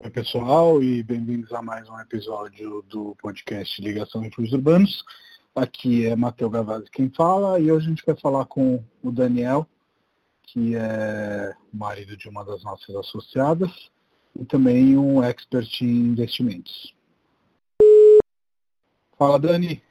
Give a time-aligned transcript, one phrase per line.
[0.00, 5.04] Oi, pessoal, e bem-vindos a mais um episódio do podcast Ligação em Fluidos Urbanos.
[5.56, 9.66] Aqui é Matheus Gavazzi quem fala, e hoje a gente vai falar com o Daniel,
[10.44, 13.90] que é marido de uma das nossas associadas,
[14.38, 16.94] e também um expert em investimentos.
[19.18, 19.82] Fala, Dani.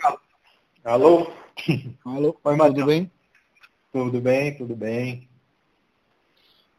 [0.86, 1.30] Alô?
[2.06, 2.76] Alô, Oi, Matheus.
[2.78, 3.12] Tudo bem?
[3.92, 5.30] Tudo bem, tudo bem.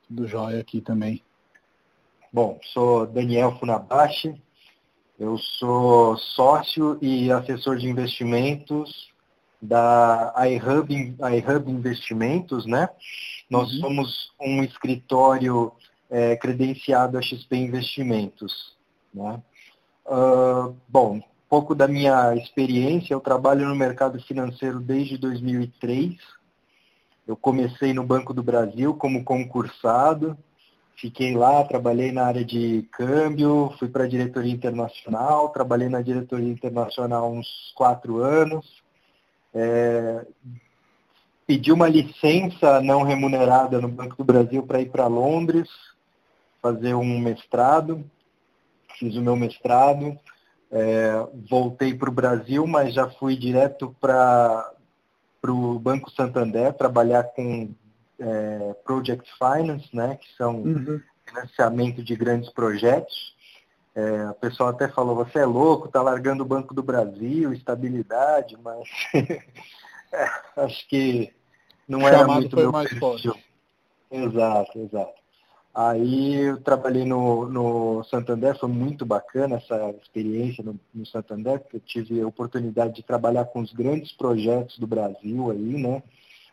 [0.08, 1.22] Tudo jóia aqui também.
[2.30, 4.34] Bom, sou Daniel Funabashi,
[5.18, 9.10] eu sou sócio e assessor de investimentos
[9.60, 12.88] da iHub, iHub Investimentos, né?
[13.48, 13.80] Nós uhum.
[13.80, 15.73] somos um escritório
[16.10, 18.76] é, credenciado a XP Investimentos,
[19.12, 19.42] né?
[20.04, 26.15] Uh, bom, um pouco da minha experiência, eu trabalho no mercado financeiro desde 2003.
[27.26, 30.37] Eu comecei no Banco do Brasil como concursado,
[31.01, 36.51] Fiquei lá, trabalhei na área de câmbio, fui para a diretoria internacional, trabalhei na diretoria
[36.51, 38.82] internacional uns quatro anos.
[39.55, 40.27] É,
[41.46, 45.68] pedi uma licença não remunerada no Banco do Brasil para ir para Londres,
[46.60, 48.05] fazer um mestrado.
[48.99, 50.18] Fiz o meu mestrado,
[50.68, 51.12] é,
[51.49, 54.73] voltei para o Brasil, mas já fui direto para
[55.46, 57.73] o Banco Santander, trabalhar com
[58.19, 61.01] é, Project Finance, né, que são uhum.
[61.27, 63.37] financiamento de grandes projetos.
[63.95, 68.56] É, a pessoa até falou, você é louco, está largando o Banco do Brasil, estabilidade,
[68.62, 68.89] mas
[70.12, 71.33] é, acho que
[71.87, 73.33] não era muito foi meu mais perfil.
[73.33, 73.44] Forte.
[74.11, 75.19] Exato, exato.
[75.75, 81.77] Aí eu trabalhei no, no Santander, foi muito bacana essa experiência no, no Santander, porque
[81.77, 86.03] eu tive a oportunidade de trabalhar com os grandes projetos do Brasil aí, né?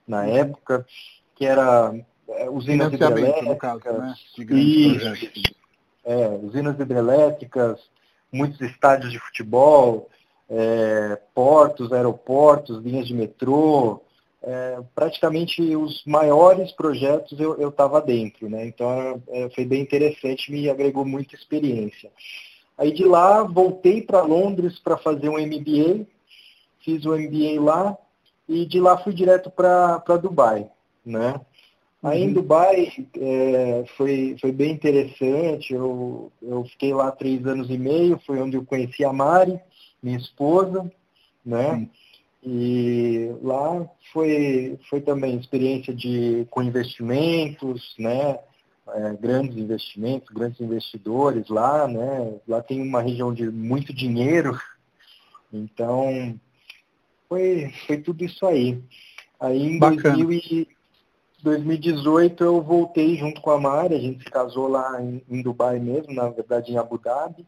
[0.08, 0.36] Na uhum.
[0.36, 0.86] época,
[1.36, 1.94] que era
[2.30, 4.16] é, usinas hidrelétricas, caso, né?
[4.50, 4.98] e,
[6.06, 7.80] é, usinas hidrelétricas,
[8.32, 10.10] muitos estádios de futebol,
[10.50, 14.02] é, portos, aeroportos, linhas de metrô,
[14.42, 18.68] é, praticamente os maiores projetos eu estava dentro, né?
[18.68, 22.12] Então é, foi bem interessante, me agregou muita experiência.
[22.78, 26.06] Aí de lá voltei para Londres para fazer um MBA,
[26.82, 27.98] fiz o MBA lá
[28.48, 30.70] e de lá fui direto para Dubai
[31.06, 31.40] né?
[32.06, 32.34] Aí em uhum.
[32.34, 38.40] Dubai é, foi, foi bem interessante, eu, eu fiquei lá três anos e meio, foi
[38.40, 39.60] onde eu conheci a Mari,
[40.04, 40.92] minha esposa,
[41.44, 41.72] né?
[41.72, 41.90] Uhum.
[42.44, 48.38] E lá foi, foi também experiência de, com investimentos, né?
[48.88, 52.36] É, grandes investimentos, grandes investidores lá, né?
[52.48, 54.56] Lá tem uma região de muito dinheiro,
[55.52, 56.40] então
[57.28, 58.80] foi, foi tudo isso aí.
[59.40, 60.24] Aí em Bacana.
[60.24, 60.75] 2000
[61.46, 65.80] 2018 eu voltei junto com a Mari, a gente se casou lá em, em Dubai
[65.80, 67.46] mesmo, na verdade em Abu Dhabi.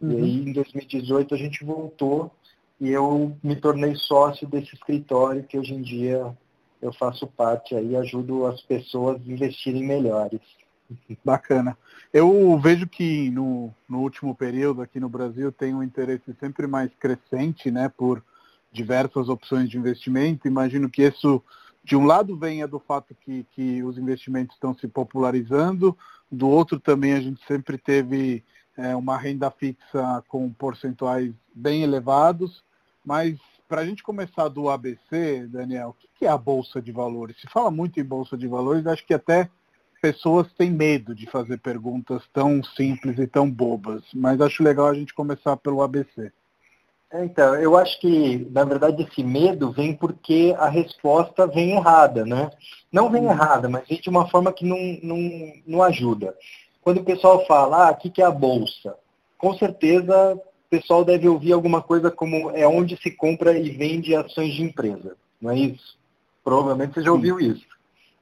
[0.00, 0.10] Uhum.
[0.10, 2.32] E aí em 2018 a gente voltou
[2.80, 6.36] e eu me tornei sócio desse escritório que hoje em dia
[6.82, 10.40] eu faço parte aí, ajudo as pessoas a investirem melhores.
[11.24, 11.76] Bacana.
[12.12, 16.90] Eu vejo que no, no último período aqui no Brasil tem um interesse sempre mais
[16.98, 18.22] crescente, né, por
[18.72, 20.48] diversas opções de investimento.
[20.48, 21.42] Imagino que isso
[21.88, 25.96] de um lado venha do fato que, que os investimentos estão se popularizando,
[26.30, 28.44] do outro também a gente sempre teve
[28.76, 32.62] é, uma renda fixa com percentuais bem elevados,
[33.02, 37.40] mas para a gente começar do ABC, Daniel, o que é a Bolsa de Valores?
[37.40, 39.48] Se fala muito em Bolsa de Valores, acho que até
[40.02, 44.94] pessoas têm medo de fazer perguntas tão simples e tão bobas, mas acho legal a
[44.94, 46.30] gente começar pelo ABC.
[47.10, 52.24] É, então, eu acho que, na verdade, esse medo vem porque a resposta vem errada,
[52.24, 52.50] né?
[52.92, 53.30] Não vem uhum.
[53.30, 56.36] errada, mas vem de uma forma que não, não, não ajuda.
[56.82, 58.94] Quando o pessoal fala, ah, o que é a bolsa?
[59.38, 64.14] Com certeza o pessoal deve ouvir alguma coisa como é onde se compra e vende
[64.14, 65.98] ações de empresa, não é isso?
[66.44, 67.66] Provavelmente você já ouviu isso,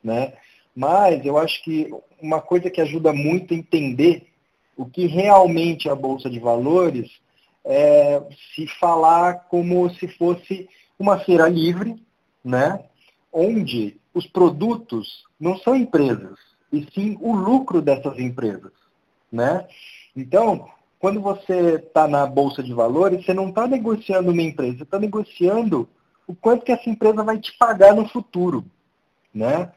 [0.02, 0.34] né?
[0.74, 1.92] Mas eu acho que
[2.22, 4.28] uma coisa que ajuda muito a entender
[4.76, 7.10] o que realmente é a Bolsa de Valores
[7.66, 8.22] é,
[8.54, 12.00] se falar como se fosse uma feira livre,
[12.44, 12.84] né?
[13.32, 16.38] onde os produtos não são empresas,
[16.72, 18.72] e sim o lucro dessas empresas.
[19.30, 19.66] Né?
[20.16, 20.68] Então,
[20.98, 24.98] quando você está na Bolsa de Valores, você não está negociando uma empresa, você está
[24.98, 25.88] negociando
[26.26, 28.64] o quanto que essa empresa vai te pagar no futuro.
[29.34, 29.70] Né?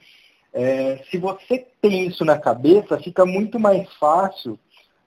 [0.53, 4.57] É, se você tem isso na cabeça, fica muito mais fácil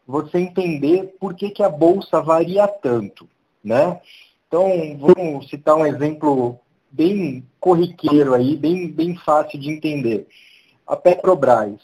[0.07, 3.29] você entender por que, que a bolsa varia tanto,
[3.63, 4.01] né?
[4.47, 4.69] Então,
[4.99, 6.59] vamos citar um exemplo
[6.91, 10.27] bem corriqueiro aí, bem, bem fácil de entender.
[10.87, 11.81] A Petrobras.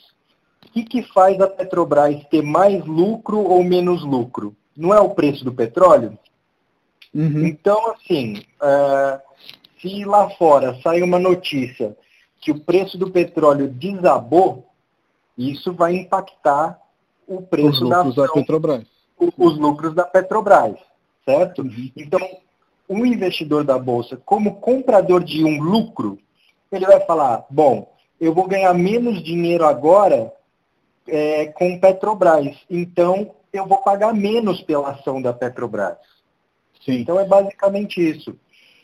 [0.66, 4.54] O que, que faz a Petrobras ter mais lucro ou menos lucro?
[4.76, 6.18] Não é o preço do petróleo?
[7.14, 7.46] Uhum.
[7.46, 9.20] Então, assim, uh,
[9.80, 11.96] se lá fora sai uma notícia
[12.40, 14.66] que o preço do petróleo desabou,
[15.36, 16.78] isso vai impactar
[17.28, 18.84] o preço os da, ação, da Petrobras.
[19.36, 20.76] Os lucros da Petrobras,
[21.24, 21.62] certo?
[21.62, 21.90] Uhum.
[21.94, 22.20] Então,
[22.88, 26.18] um investidor da Bolsa, como comprador de um lucro,
[26.72, 30.32] ele vai falar, bom, eu vou ganhar menos dinheiro agora
[31.06, 35.98] é, com Petrobras, então eu vou pagar menos pela ação da Petrobras.
[36.84, 37.00] Sim.
[37.00, 38.38] Então é basicamente isso.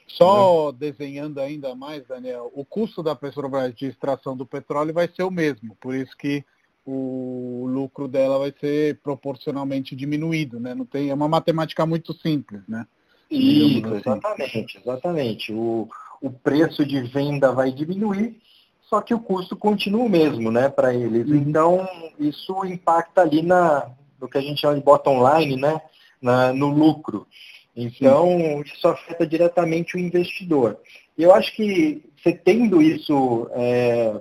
[0.06, 0.78] Só né?
[0.78, 5.30] desenhando ainda mais, Daniel, o custo da Petrobras de extração do petróleo vai ser o
[5.30, 6.44] mesmo, por isso que
[6.86, 10.74] o lucro dela vai ser proporcionalmente diminuído, né?
[10.74, 12.86] Não tem, é uma matemática muito simples, né?
[13.30, 13.96] Isso, assim.
[13.96, 15.52] exatamente, exatamente.
[15.52, 15.88] O,
[16.20, 18.40] o preço de venda vai diminuir,
[18.82, 21.28] só que o custo continua o mesmo, né, para eles.
[21.28, 21.36] Uhum.
[21.36, 21.88] Então,
[22.18, 23.90] isso impacta ali na,
[24.20, 25.80] no que a gente chama de bottom line, né,
[26.20, 27.26] na, no lucro.
[27.74, 28.62] Então, Sim.
[28.62, 30.78] isso afeta diretamente o investidor.
[31.16, 34.20] E eu acho que você tendo isso, é,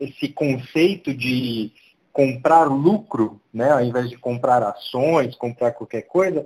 [0.00, 1.70] esse conceito de
[2.18, 6.44] comprar lucro, né, ao invés de comprar ações, comprar qualquer coisa,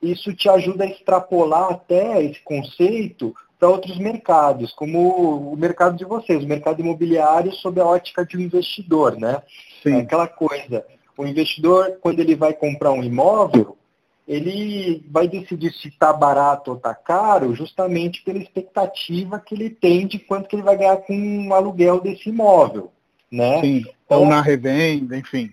[0.00, 6.04] isso te ajuda a extrapolar até esse conceito para outros mercados, como o mercado de
[6.04, 9.42] vocês, o mercado imobiliário sob a ótica de um investidor, né?
[9.82, 9.94] Sim.
[9.94, 10.86] É aquela coisa,
[11.16, 13.76] o investidor, quando ele vai comprar um imóvel,
[14.24, 20.06] ele vai decidir se está barato ou está caro, justamente pela expectativa que ele tem
[20.06, 22.92] de quanto que ele vai ganhar com o um aluguel desse imóvel,
[23.30, 23.60] né?
[23.60, 25.50] Sim, então, ou na revenda, enfim.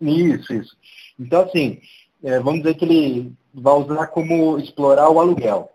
[0.00, 0.76] Isso, isso.
[1.18, 1.80] Então, assim,
[2.22, 5.70] é, vamos dizer que ele vai usar como explorar o aluguel.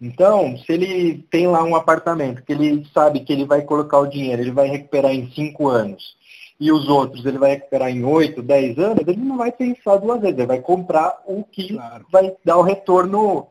[0.00, 4.08] Então, se ele tem lá um apartamento que ele sabe que ele vai colocar o
[4.08, 6.16] dinheiro, ele vai recuperar em cinco anos,
[6.58, 10.20] e os outros ele vai recuperar em oito, dez anos, ele não vai pensar duas
[10.20, 12.06] vezes, ele vai comprar o que claro.
[12.10, 13.46] vai dar o retorno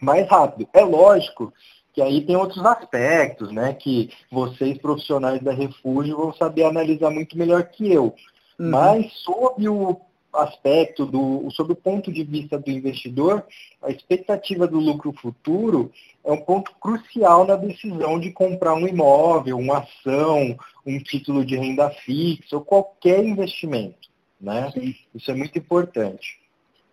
[0.00, 0.68] mais rápido.
[0.72, 1.52] É lógico
[1.92, 7.36] que aí tem outros aspectos, né, que vocês profissionais da Refúgio vão saber analisar muito
[7.36, 8.14] melhor que eu.
[8.58, 8.70] Uhum.
[8.70, 10.00] Mas sob o
[10.32, 13.44] aspecto, do, sobre o ponto de vista do investidor,
[13.82, 15.90] a expectativa do lucro futuro
[16.24, 20.56] é um ponto crucial na decisão de comprar um imóvel, uma ação,
[20.86, 24.08] um título de renda fixa ou qualquer investimento.
[24.40, 24.72] Né?
[25.14, 26.39] Isso é muito importante.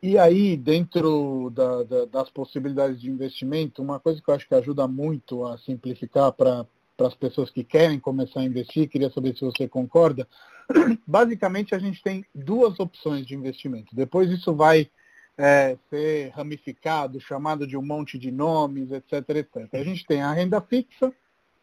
[0.02, 4.54] E aí, dentro da, da, das possibilidades de investimento, uma coisa que eu acho que
[4.54, 6.66] ajuda muito a simplificar para
[7.00, 10.28] as pessoas que querem começar a investir, queria saber se você concorda,
[11.06, 13.96] basicamente a gente tem duas opções de investimento.
[13.96, 14.88] Depois isso vai
[15.36, 19.68] é, ser ramificado, chamado de um monte de nomes, etc, etc.
[19.74, 21.12] A gente tem a renda fixa,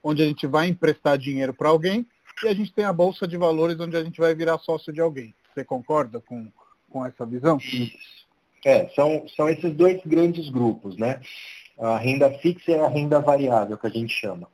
[0.03, 2.07] onde a gente vai emprestar dinheiro para alguém,
[2.43, 5.01] e a gente tem a bolsa de valores, onde a gente vai virar sócio de
[5.01, 5.33] alguém.
[5.55, 6.51] Você concorda com,
[6.91, 7.59] com essa visão?
[7.59, 8.24] Isso.
[8.65, 11.21] É, são, são esses dois grandes grupos, né?
[11.79, 14.49] A renda fixa e a renda variável, que a gente chama.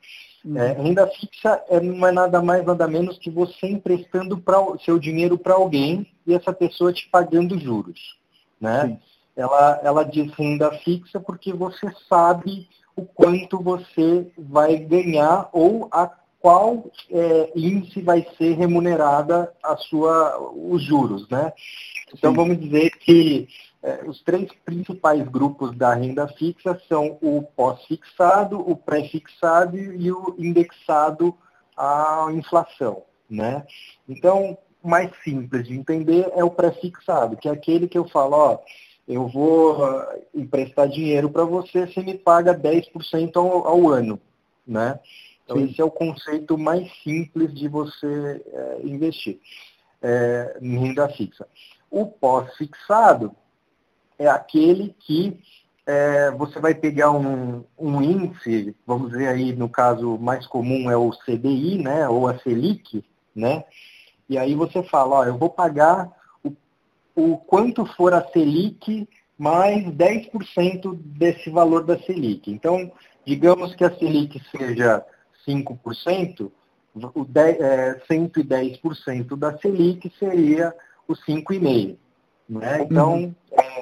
[0.45, 0.57] Uhum.
[0.59, 4.99] É, renda fixa é, não é nada mais, nada menos que você emprestando pra, seu
[4.99, 8.19] dinheiro para alguém e essa pessoa te pagando juros.
[8.61, 8.99] Né?
[9.37, 16.11] Ela, ela diz renda fixa porque você sabe o quanto você vai ganhar ou a
[16.41, 21.29] qual é, índice vai ser remunerada a sua, os juros.
[21.29, 21.53] Né?
[22.15, 22.37] Então Sim.
[22.37, 23.47] vamos dizer que
[23.82, 30.34] é, os três principais grupos da renda fixa são o pós-fixado, o pré-fixado e o
[30.39, 31.34] indexado
[31.77, 33.03] à inflação.
[33.29, 33.65] Né?
[34.08, 38.37] Então, o mais simples de entender é o pré-fixado, que é aquele que eu falo,
[38.37, 38.58] ó,
[39.08, 44.20] eu vou uh, emprestar dinheiro para você, você me paga 10% ao, ao ano.
[44.67, 45.01] Né?
[45.44, 45.65] Então, Sim.
[45.65, 49.41] esse é o conceito mais simples de você é, investir
[50.03, 51.46] é, em renda fixa.
[51.91, 53.34] O pós-fixado
[54.20, 55.41] é aquele que
[55.86, 60.96] é, você vai pegar um, um, índice, vamos dizer aí, no caso mais comum é
[60.96, 63.03] o CDI, né, ou a Selic,
[63.34, 63.65] né,
[64.29, 66.12] e aí você fala, ó, eu vou pagar
[66.44, 66.53] o,
[67.17, 69.08] o quanto for a Selic
[69.39, 72.53] mais 10% desse valor da Selic.
[72.53, 72.93] Então,
[73.24, 75.03] digamos que a Selic seja
[75.48, 76.53] 5%,
[77.15, 80.74] o 10, é, 110% da Selic seria
[81.08, 81.96] o 5,5%.
[82.50, 82.82] Né?
[82.82, 83.34] Então, uhum.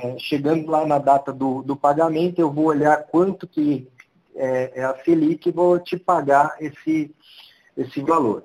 [0.02, 3.88] É, chegando lá na data do, do pagamento, eu vou olhar quanto que
[4.34, 7.14] é, é a Selic e vou te pagar esse,
[7.76, 8.44] esse valor.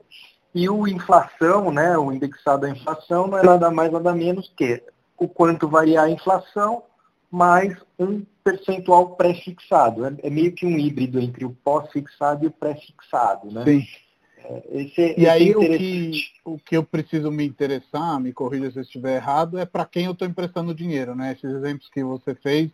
[0.53, 4.83] E o inflação, né, o indexado à inflação, não é nada mais nada menos que
[5.17, 6.83] o quanto variar a inflação
[7.31, 10.05] mais um percentual pré-fixado.
[10.05, 13.51] É, é, meio que um híbrido entre o pós-fixado e o pré-fixado.
[13.51, 13.63] Né?
[13.63, 13.83] Sim.
[14.71, 16.11] Esse, e esse aí é o, que,
[16.45, 20.05] o que eu preciso me interessar, me corrija se eu estiver errado, é para quem
[20.05, 21.33] eu estou emprestando dinheiro, né?
[21.33, 22.69] Esses exemplos que você fez,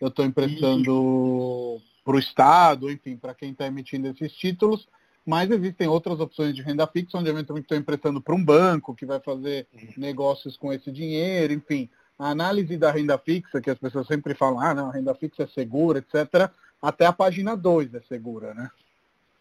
[0.00, 4.88] eu estou emprestando para o Estado, enfim, para quem está emitindo esses títulos,
[5.24, 9.06] mas existem outras opções de renda fixa, onde eventualmente estou emprestando para um banco que
[9.06, 11.88] vai fazer negócios com esse dinheiro, enfim.
[12.18, 15.44] A análise da renda fixa, que as pessoas sempre falam, ah, não, a renda fixa
[15.44, 16.50] é segura, etc.,
[16.80, 18.68] até a página 2 é segura, né?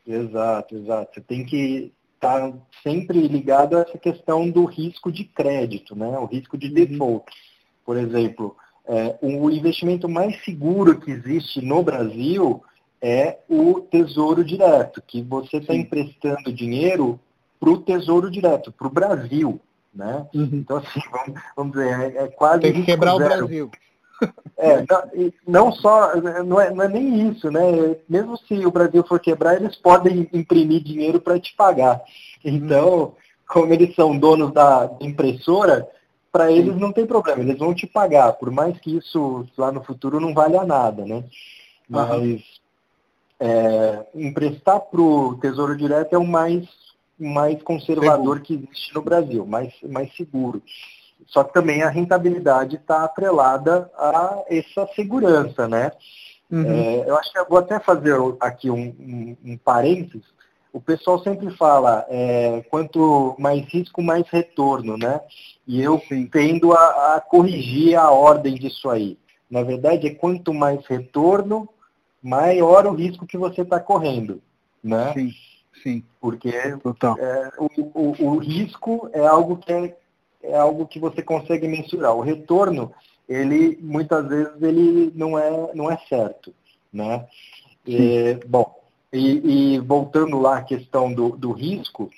[0.05, 1.13] Exato, exato.
[1.13, 6.17] Você tem que estar tá sempre ligado a essa questão do risco de crédito, né?
[6.19, 6.73] o risco de uhum.
[6.73, 7.25] default.
[7.85, 8.55] Por exemplo,
[8.85, 12.63] é, o investimento mais seguro que existe no Brasil
[13.01, 17.19] é o Tesouro Direto, que você está emprestando dinheiro
[17.59, 19.59] para o Tesouro Direto, para o Brasil.
[19.93, 20.25] Né?
[20.33, 20.49] Uhum.
[20.53, 22.61] Então, assim, vamos, vamos dizer, é, é quase.
[22.61, 23.23] Tem que quebrar zero.
[23.23, 23.71] o Brasil.
[24.57, 24.85] É,
[25.47, 27.95] não, só, não é, não é nem isso, né?
[28.07, 31.99] Mesmo se o Brasil for quebrar, eles podem imprimir dinheiro para te pagar.
[32.45, 33.15] Então,
[33.47, 35.87] como eles são donos da impressora,
[36.31, 39.83] para eles não tem problema, eles vão te pagar, por mais que isso lá no
[39.83, 41.23] futuro não valha nada, né?
[41.89, 42.39] Mas uhum.
[43.39, 46.65] é, emprestar para o Tesouro Direto é o mais,
[47.19, 48.41] mais conservador seguro.
[48.41, 50.61] que existe no Brasil, mais, mais seguro.
[51.27, 55.91] Só que também a rentabilidade está atrelada a essa segurança, né?
[56.51, 56.65] Uhum.
[56.65, 60.25] É, eu acho que eu vou até fazer aqui um, um, um parênteses.
[60.73, 65.21] O pessoal sempre fala, é, quanto mais risco, mais retorno, né?
[65.67, 66.27] E eu Sim.
[66.27, 69.17] tendo a, a corrigir a ordem disso aí.
[69.49, 71.67] Na verdade, é quanto mais retorno,
[72.21, 74.41] maior o risco que você está correndo,
[74.81, 75.13] né?
[75.13, 75.31] Sim,
[75.83, 76.03] sim.
[76.21, 76.77] Porque é,
[77.57, 79.97] o, o, o, risco é algo que é
[80.43, 82.15] é algo que você consegue mensurar.
[82.15, 82.91] O retorno,
[83.27, 86.53] ele muitas vezes ele não é, não é certo.
[86.91, 87.25] Né?
[87.85, 88.79] E, bom,
[89.11, 92.09] e, e, voltando lá à questão do, do risco,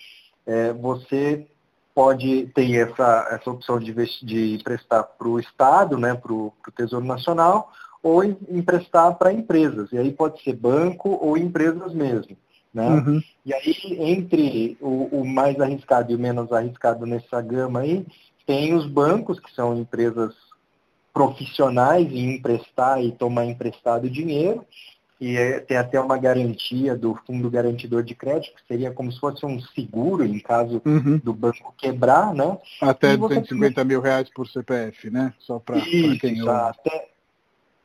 [0.45, 1.47] é, você
[1.93, 7.05] pode ter essa, essa opção de, de emprestar para o Estado, né, para o Tesouro
[7.05, 9.91] Nacional, ou emprestar para empresas.
[9.91, 12.35] E aí pode ser banco ou empresas mesmo.
[12.73, 12.87] Né?
[12.87, 13.21] Uhum.
[13.45, 18.05] E aí, entre o, o, mais arriscado e o menos arriscado nessa gama aí,
[18.47, 20.33] tem os bancos, que são empresas
[21.13, 24.65] profissionais em emprestar e tomar emprestado dinheiro,
[25.21, 29.19] e é, tem até uma garantia do fundo garantidor de crédito, que seria como se
[29.19, 31.17] fosse um seguro em caso uhum.
[31.23, 32.57] do banco quebrar, né?
[32.81, 33.85] Até 250 tem...
[33.85, 35.33] mil reais por CPF, né?
[35.39, 36.49] Só para quem eu...
[36.49, 37.09] até,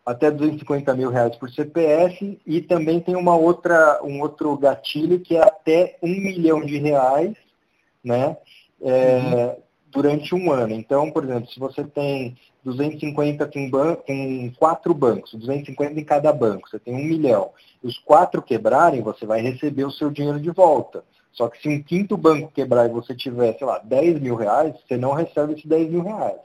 [0.08, 5.36] até 250 mil reais por CPF e também tem uma outra, um outro gatilho que
[5.36, 7.34] é até um milhão de reais,
[8.02, 8.34] né?
[8.80, 9.62] É, uhum.
[9.90, 10.72] Durante um ano.
[10.72, 16.32] Então, por exemplo, se você tem 250 com, ban com quatro bancos, 250 em cada
[16.32, 17.50] banco, você tem um milhão,
[17.82, 21.04] e os quatro quebrarem, você vai receber o seu dinheiro de volta.
[21.32, 24.74] Só que se um quinto banco quebrar e você tiver, sei lá, 10 mil reais,
[24.86, 26.40] você não recebe esses 10 mil reais.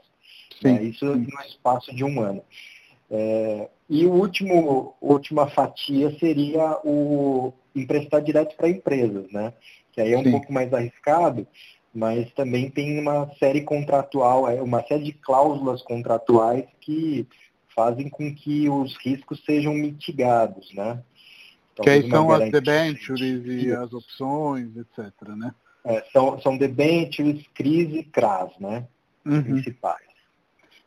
[0.60, 0.74] Sim.
[0.74, 0.82] Né?
[0.84, 2.42] Isso no espaço de um ano.
[3.16, 9.52] É, e o último, última fatia seria o emprestar direto para empresas, né?
[9.92, 10.32] Que aí é um Sim.
[10.32, 11.46] pouco mais arriscado,
[11.94, 17.24] mas também tem uma série contratual, é, uma série de cláusulas contratuais que
[17.72, 21.00] fazem com que os riscos sejam mitigados, né?
[21.82, 25.52] que aí são as debentures e as opções, etc, né?
[25.84, 28.86] É, são, são debentures, crise e CRAS, né?
[29.24, 29.42] Uhum.
[29.42, 30.13] Principais.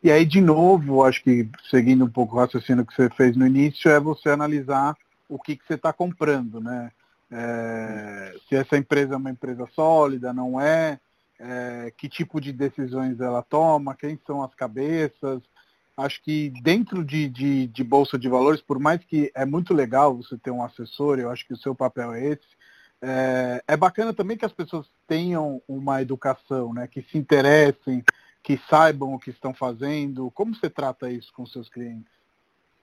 [0.03, 3.47] E aí, de novo, acho que seguindo um pouco o raciocínio que você fez no
[3.47, 4.95] início, é você analisar
[5.27, 6.91] o que, que você está comprando, né?
[7.29, 10.99] É, se essa empresa é uma empresa sólida, não é,
[11.39, 15.41] é, que tipo de decisões ela toma, quem são as cabeças.
[15.97, 20.15] Acho que dentro de, de, de Bolsa de Valores, por mais que é muito legal
[20.15, 22.57] você ter um assessor, eu acho que o seu papel é esse,
[23.01, 28.03] é, é bacana também que as pessoas tenham uma educação, né, que se interessem,
[28.43, 30.31] que saibam o que estão fazendo?
[30.31, 32.11] Como você trata isso com seus clientes?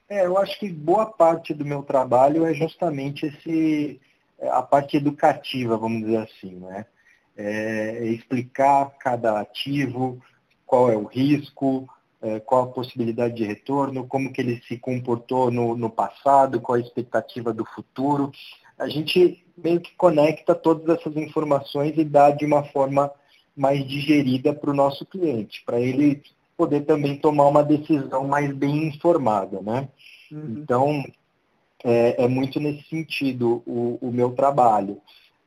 [0.08, 4.00] É, eu acho que boa parte do meu trabalho é justamente esse,
[4.38, 6.86] é, a parte educativa, vamos dizer assim, né?
[7.36, 10.22] É, é explicar cada ativo,
[10.66, 11.88] qual é o risco,
[12.20, 16.76] é, qual a possibilidade de retorno, como que ele se comportou no, no passado, qual
[16.76, 18.30] a expectativa do futuro.
[18.78, 23.10] A gente meio que conecta todas essas informações e dá de uma forma
[23.56, 26.22] mais digerida para o nosso cliente, para ele
[26.56, 29.88] poder também tomar uma decisão mais bem informada, né?
[30.30, 30.56] Uhum.
[30.58, 31.04] Então,
[31.84, 35.00] é, é, muito nesse sentido o, o meu trabalho.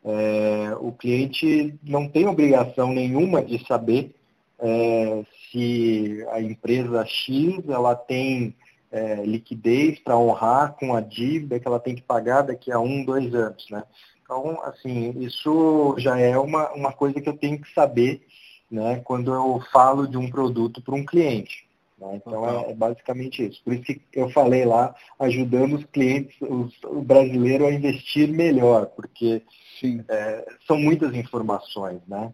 [0.04, 4.16] É, o cliente não tem obrigação nenhuma de saber
[4.60, 8.56] é, se a empresa X ela tem
[8.92, 13.04] é, liquidez para honrar com a dívida que ela tem que pagar daqui a um,
[13.04, 13.68] dois anos.
[13.70, 13.84] Né?
[14.28, 18.22] Então, assim, isso já é uma, uma coisa que eu tenho que saber
[18.70, 21.66] né, quando eu falo de um produto para um cliente.
[21.98, 22.18] Né?
[22.18, 23.64] Então é, é, basicamente isso.
[23.64, 28.88] Por isso que eu falei lá, ajudando os clientes, os, o brasileiro a investir melhor,
[28.88, 29.42] porque
[30.10, 32.34] é, são muitas informações, né?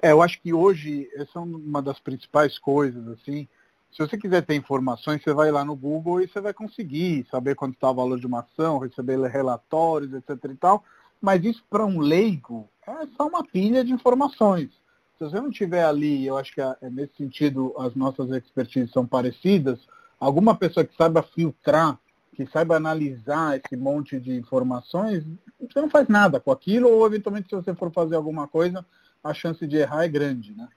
[0.00, 3.46] É, eu acho que hoje essa é uma das principais coisas, assim.
[3.92, 7.54] Se você quiser ter informações, você vai lá no Google e você vai conseguir saber
[7.54, 10.84] quanto está o valor de uma ação, receber relatórios, etc e tal.
[11.20, 14.70] Mas isso para um leigo é só uma pilha de informações
[15.18, 19.04] se você não tiver ali, eu acho que é, nesse sentido as nossas expertises são
[19.04, 19.80] parecidas,
[20.18, 21.98] alguma pessoa que saiba filtrar,
[22.34, 25.24] que saiba analisar esse monte de informações,
[25.60, 28.86] você não faz nada com aquilo, ou eventualmente se você for fazer alguma coisa,
[29.22, 30.68] a chance de errar é grande, né?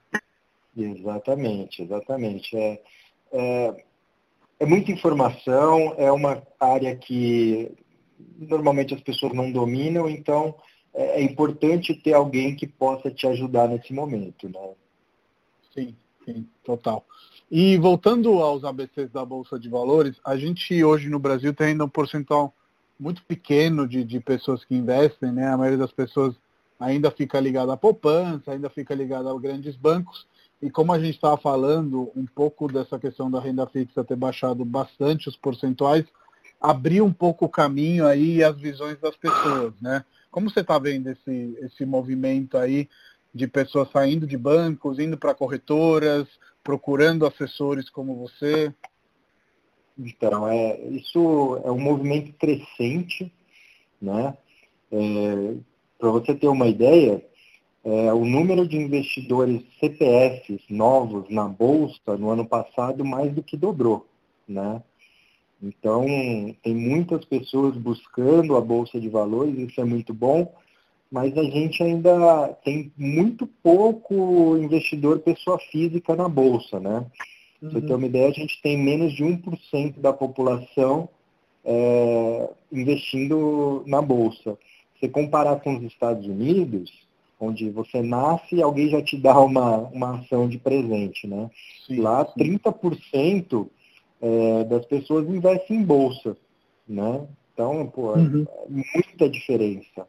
[0.75, 2.58] Exatamente, exatamente.
[2.58, 2.82] É,
[3.32, 3.84] é,
[4.60, 7.72] é muita informação, é uma área que
[8.38, 10.56] normalmente as pessoas não dominam, então
[10.94, 14.74] é, é importante ter alguém que possa te ajudar nesse momento, né?
[15.74, 15.96] Sim,
[16.26, 17.06] sim, total.
[17.50, 21.86] E voltando aos ABCs da Bolsa de Valores, a gente hoje no Brasil tem ainda
[21.86, 22.54] um percentual
[23.00, 25.48] muito pequeno de, de pessoas que investem, né?
[25.48, 26.36] A maioria das pessoas
[26.80, 30.28] ainda fica ligada à poupança, ainda fica ligada a grandes bancos.
[30.62, 34.63] E como a gente estava falando um pouco dessa questão da renda fixa ter baixado
[34.63, 36.06] bastante os percentuais,
[36.60, 40.06] abriu um pouco o caminho aí as visões das pessoas, né?
[40.30, 42.88] Como você está vendo esse, esse movimento aí
[43.34, 46.27] de pessoas saindo de bancos, indo para corretoras,
[46.63, 48.74] procurando assessores como você?
[49.98, 53.32] Então, é, isso é um movimento crescente,
[54.01, 54.38] né?
[54.91, 55.56] É,
[55.98, 57.24] para você ter uma ideia,
[57.84, 63.58] é, o número de investidores CPFs novos na Bolsa no ano passado mais do que
[63.58, 64.06] dobrou,
[64.48, 64.82] né?
[65.62, 66.06] Então,
[66.64, 70.52] tem muitas pessoas buscando a Bolsa de Valores, isso é muito bom,
[71.12, 77.06] mas a gente ainda tem muito pouco investidor pessoa física na Bolsa, né?
[77.62, 77.70] Uhum.
[77.70, 81.10] Pra você ter uma ideia, a gente tem menos de 1% da população
[81.64, 84.58] é, investindo na Bolsa.
[85.00, 86.91] Se comparar com os Estados Unidos,
[87.41, 91.49] onde você nasce e alguém já te dá uma, uma ação de presente, né?
[91.88, 92.58] Sim, Lá, sim.
[92.60, 93.67] 30%
[94.21, 96.38] é, das pessoas investem em bolsa,
[96.88, 97.27] né?
[97.51, 98.45] Então, pô, uhum.
[98.47, 100.08] é muita diferença,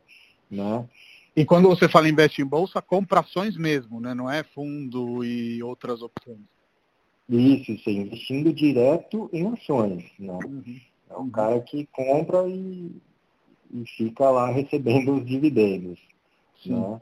[0.51, 0.87] né?
[1.35, 4.13] E quando você fala investe em bolsa, compra ações mesmo, né?
[4.13, 6.39] Não é fundo e outras opções.
[7.29, 10.39] Isso, isso, investindo direto em ações, né?
[10.45, 10.81] Uhum.
[11.09, 12.91] É um cara que compra e,
[13.73, 15.99] e fica lá recebendo os dividendos.
[16.63, 16.75] Sim.
[16.75, 17.01] Né?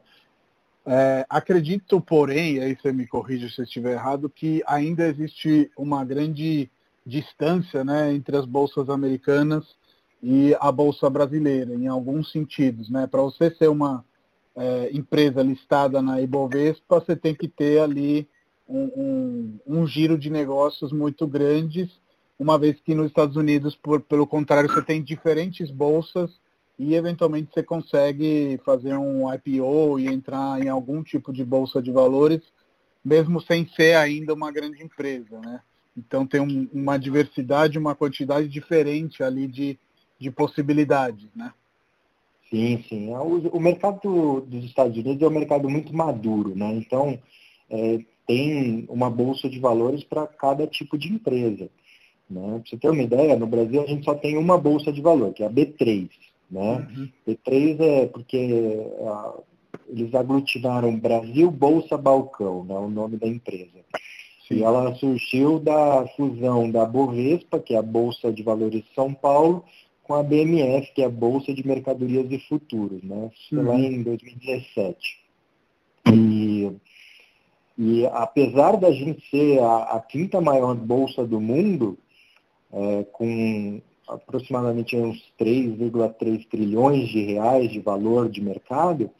[0.86, 6.04] É, acredito, porém, aí você me corrige se eu estiver errado, que ainda existe uma
[6.04, 6.70] grande
[7.04, 9.76] distância né, entre as bolsas americanas
[10.22, 12.90] e a bolsa brasileira, em alguns sentidos.
[12.90, 13.06] Né?
[13.06, 14.04] Para você ser uma
[14.56, 18.28] é, empresa listada na Ibovespa, você tem que ter ali
[18.68, 21.90] um, um, um, giro de negócios muito grandes,
[22.38, 26.30] uma vez que nos Estados Unidos, por, pelo contrário, você tem diferentes bolsas
[26.80, 31.92] e eventualmente você consegue fazer um IPO e entrar em algum tipo de bolsa de
[31.92, 32.40] valores,
[33.04, 35.60] mesmo sem ser ainda uma grande empresa, né?
[35.94, 39.78] Então tem um, uma diversidade, uma quantidade diferente ali de,
[40.18, 41.52] de possibilidades, né?
[42.48, 43.12] Sim, sim.
[43.12, 46.72] É, o, o mercado dos Estados Unidos é um mercado muito maduro, né?
[46.76, 47.18] Então
[47.68, 51.68] é, tem uma bolsa de valores para cada tipo de empresa.
[52.30, 52.40] Né?
[52.40, 55.34] Para você ter uma ideia, no Brasil a gente só tem uma bolsa de valor,
[55.34, 56.08] que é a B3.
[56.50, 56.88] Né?
[56.96, 57.08] Uhum.
[57.26, 59.34] B3 é porque a,
[59.88, 62.74] eles aglutinaram Brasil Bolsa Balcão, né?
[62.74, 63.80] o nome da empresa.
[64.50, 69.14] E ela surgiu da fusão da Bovespa, que é a Bolsa de Valores de São
[69.14, 69.64] Paulo,
[70.02, 73.30] com a BMF, que é a Bolsa de Mercadorias e Futuros, né?
[73.52, 73.62] Uhum.
[73.62, 75.20] lá em 2017.
[76.12, 76.72] E,
[77.78, 81.96] e apesar da gente ser a, a quinta maior bolsa do mundo,
[82.72, 83.80] é, com
[84.14, 89.10] aproximadamente uns 3,3 trilhões de reais de valor de mercado,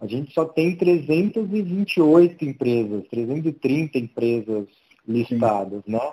[0.00, 4.66] a gente só tem 328 empresas, 330 empresas
[5.06, 5.92] listadas, Sim.
[5.92, 6.12] né?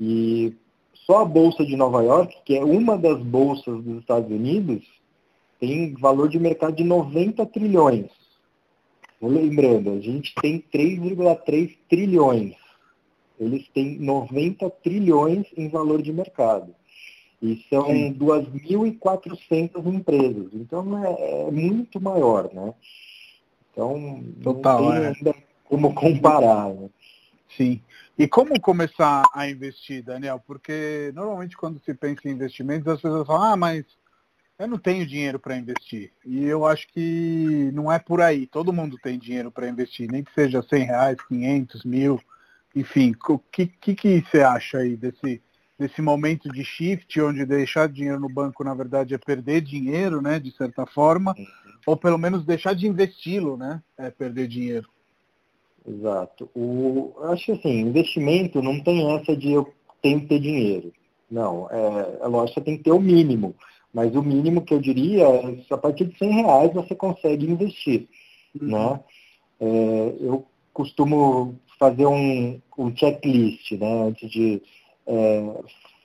[0.00, 0.54] E
[0.94, 4.84] só a Bolsa de Nova York, que é uma das bolsas dos Estados Unidos,
[5.58, 8.06] tem valor de mercado de 90 trilhões.
[9.20, 12.54] Lembrando, a gente tem 3,3 trilhões.
[13.38, 16.74] Eles têm 90 trilhões em valor de mercado.
[17.40, 20.48] E são 2.400 empresas.
[20.52, 22.74] Então é, é muito maior, né?
[23.70, 25.06] Então, Total, não tem é.
[25.06, 26.74] ainda como comparar.
[26.74, 26.90] Né?
[27.56, 27.80] Sim.
[28.18, 30.42] E como começar a investir, Daniel?
[30.44, 33.84] Porque normalmente quando se pensa em investimentos, as pessoas falam, ah, mas
[34.58, 36.12] Eu não tenho dinheiro para investir.
[36.26, 38.44] E eu acho que não é por aí.
[38.44, 42.20] Todo mundo tem dinheiro para investir, nem que seja 100 reais, 500, mil,
[42.74, 43.14] enfim.
[43.28, 45.40] O que, que, que você acha aí desse,
[45.78, 50.40] desse momento de shift, onde deixar dinheiro no banco, na verdade, é perder dinheiro, né,
[50.40, 51.46] de certa forma, uhum.
[51.86, 54.88] ou pelo menos deixar de investi-lo, né, é perder dinheiro.
[55.86, 56.50] Exato.
[56.54, 60.92] O, acho assim, investimento não tem essa de eu tenho que ter dinheiro.
[61.30, 63.54] Não, é, é lógico que você tem que ter o mínimo.
[63.92, 68.08] Mas o mínimo que eu diria é a partir de 100 reais você consegue investir.
[68.60, 68.68] Uhum.
[68.68, 69.00] Né?
[69.60, 74.62] É, eu costumo fazer um, um checklist né, antes de
[75.08, 75.54] é,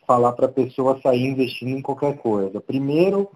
[0.08, 2.62] falar para a pessoa sair investindo em qualquer coisa.
[2.62, 3.30] Primeiro,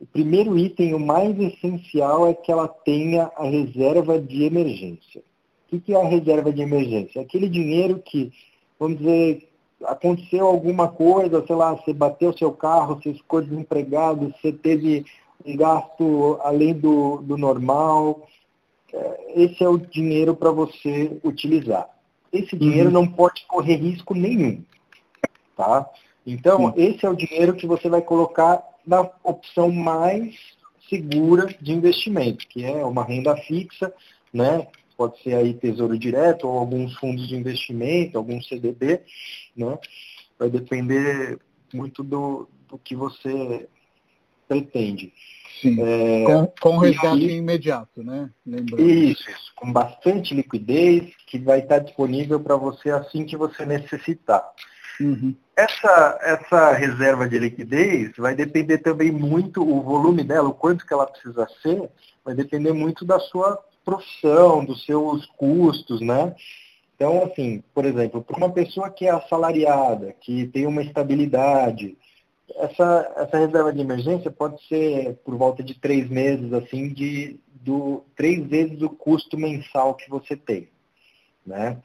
[0.00, 5.22] o primeiro item, o mais essencial, é que ela tenha a reserva de emergência.
[5.70, 7.20] O que é a reserva de emergência?
[7.20, 8.32] Aquele dinheiro que,
[8.78, 9.46] vamos dizer,
[9.84, 15.04] aconteceu alguma coisa, sei lá, você bateu seu carro, você ficou desempregado, você teve
[15.44, 18.26] um gasto além do, do normal.
[18.92, 21.88] É, esse é o dinheiro para você utilizar.
[22.32, 22.94] Esse dinheiro uhum.
[22.94, 24.62] não pode correr risco nenhum.
[25.60, 25.90] Tá?
[26.26, 26.72] Então, uhum.
[26.74, 30.34] esse é o dinheiro que você vai colocar na opção mais
[30.88, 33.92] segura de investimento, que é uma renda fixa,
[34.32, 34.66] né?
[35.00, 39.00] pode ser aí tesouro direto ou alguns fundos de investimento, algum CDB,
[39.56, 39.78] né?
[40.38, 41.38] Vai depender
[41.72, 43.66] muito do, do que você
[44.46, 45.10] pretende.
[45.62, 48.30] Sim, é, com, com resgate aí, imediato, né?
[48.46, 48.90] Lembrando.
[48.90, 49.24] Isso,
[49.56, 54.46] com bastante liquidez, que vai estar disponível para você assim que você necessitar.
[55.00, 55.34] Uhum.
[55.60, 60.94] Essa, essa reserva de liquidez vai depender também muito, o volume dela, o quanto que
[60.94, 61.90] ela precisa ser,
[62.24, 66.34] vai depender muito da sua profissão, dos seus custos, né?
[66.96, 71.98] Então, assim, por exemplo, para uma pessoa que é assalariada, que tem uma estabilidade,
[72.56, 78.02] essa, essa reserva de emergência pode ser por volta de três meses, assim, de do,
[78.16, 80.70] três vezes o custo mensal que você tem.
[81.46, 81.76] Né?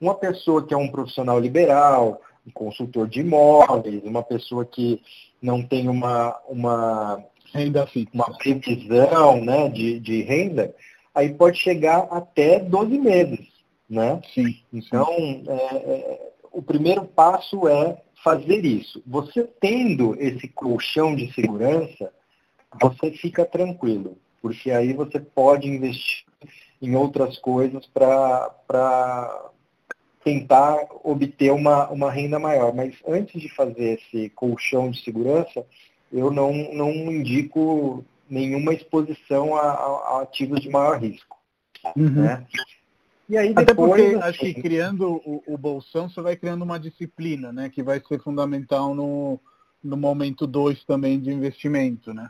[0.00, 5.00] Uma pessoa que é um profissional liberal, um consultor de imóveis, uma pessoa que
[5.40, 8.10] não tem uma, uma, renda fixa.
[8.12, 10.74] uma previsão né, de, de renda,
[11.14, 13.48] aí pode chegar até 12 meses.
[13.88, 14.20] Né?
[14.34, 15.08] Sim, então,
[15.48, 19.02] É, é, o primeiro passo é fazer isso.
[19.06, 22.12] Você tendo esse colchão de segurança,
[22.80, 26.24] você fica tranquilo, porque aí você pode investir
[26.80, 29.49] em outras coisas para
[30.22, 32.74] tentar obter uma, uma renda maior.
[32.74, 35.64] Mas antes de fazer esse colchão de segurança,
[36.12, 41.36] eu não, não indico nenhuma exposição a, a ativos de maior risco.
[41.96, 42.22] Uhum.
[42.22, 42.46] Né?
[43.28, 46.80] E aí depois, Até porque acho que criando o, o, bolsão, você vai criando uma
[46.80, 47.70] disciplina, né?
[47.70, 49.38] Que vai ser fundamental no,
[49.82, 52.28] no momento 2 também de investimento, né?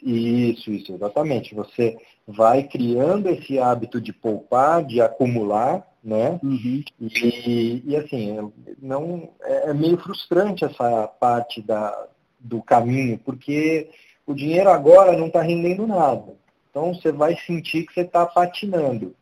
[0.00, 1.56] Isso, isso, exatamente.
[1.56, 6.40] Você vai criando esse hábito de poupar, de acumular, né?
[6.42, 6.82] Uhum.
[6.98, 12.08] E, e, assim, não é, é meio frustrante essa parte da,
[12.40, 13.90] do caminho, porque
[14.26, 16.34] o dinheiro agora não está rendendo nada.
[16.70, 19.14] Então você vai sentir que você está patinando.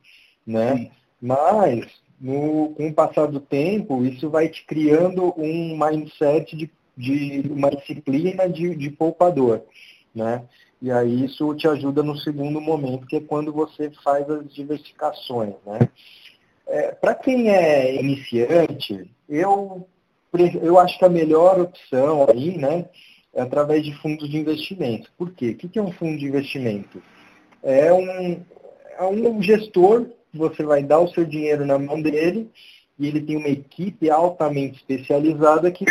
[0.47, 0.93] Né?
[1.21, 1.87] Mas,
[2.21, 7.71] no, com o passar do tempo, isso vai te criando um mindset de, de uma
[7.71, 9.63] disciplina de, de poupador.
[10.15, 10.45] Né?
[10.81, 15.55] E aí isso te ajuda no segundo momento, que é quando você faz as diversificações.
[15.67, 15.81] Né?
[16.67, 19.87] É, Para quem é iniciante, eu,
[20.63, 22.87] eu acho que a melhor opção aí, né,
[23.35, 25.11] é através de fundos de investimento.
[25.17, 25.51] Por quê?
[25.51, 27.03] O que é um fundo de investimento?
[27.63, 28.43] É um,
[28.99, 32.51] é um gestor, você vai dar o seu dinheiro na mão dele,
[32.99, 35.85] e ele tem uma equipe altamente especializada que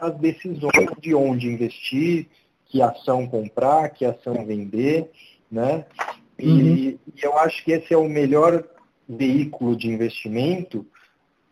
[0.00, 2.28] as decisões de onde investir,
[2.66, 5.10] que ação comprar, que ação vender,
[5.50, 5.84] né?
[6.38, 6.74] E, uhum.
[6.74, 8.64] e eu acho que esse é o melhor
[9.08, 10.86] veículo de investimento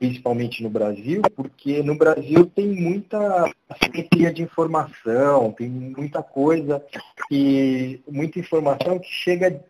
[0.01, 6.83] principalmente no Brasil, porque no Brasil tem muita assimetria de informação, tem muita coisa
[7.31, 9.63] e muita informação que chega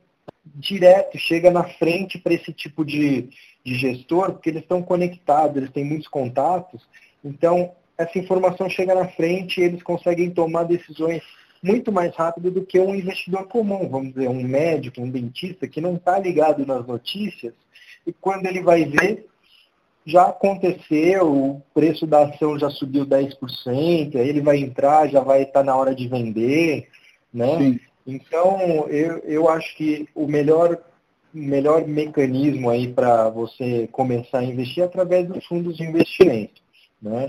[0.44, 3.28] direto, chega na frente para esse tipo de,
[3.64, 6.86] de gestor, porque eles estão conectados, eles têm muitos contatos,
[7.24, 11.22] então essa informação chega na frente e eles conseguem tomar decisões
[11.62, 15.80] muito mais rápido do que um investidor comum, vamos dizer, um médico, um dentista, que
[15.80, 17.52] não está ligado nas notícias,
[18.06, 19.26] e quando ele vai ver,
[20.06, 25.42] já aconteceu, o preço da ação já subiu 10%, aí ele vai entrar, já vai
[25.42, 26.88] estar na hora de vender,
[27.32, 27.58] né?
[27.58, 27.80] Sim.
[28.06, 30.78] Então, eu, eu acho que o melhor,
[31.32, 36.60] melhor mecanismo aí para você começar a investir é através dos fundos de investimento.
[37.00, 37.28] Né?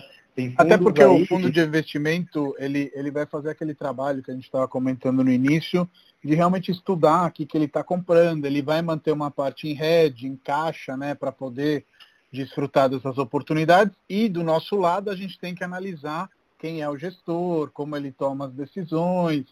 [0.57, 1.23] Até porque aí...
[1.23, 5.23] o fundo de investimento, ele, ele vai fazer aquele trabalho que a gente estava comentando
[5.23, 5.89] no início,
[6.23, 8.45] de realmente estudar o que, que ele está comprando.
[8.45, 11.85] Ele vai manter uma parte em rede, em caixa, né, para poder
[12.31, 13.93] desfrutar dessas oportunidades.
[14.07, 18.11] E do nosso lado, a gente tem que analisar quem é o gestor, como ele
[18.11, 19.45] toma as decisões,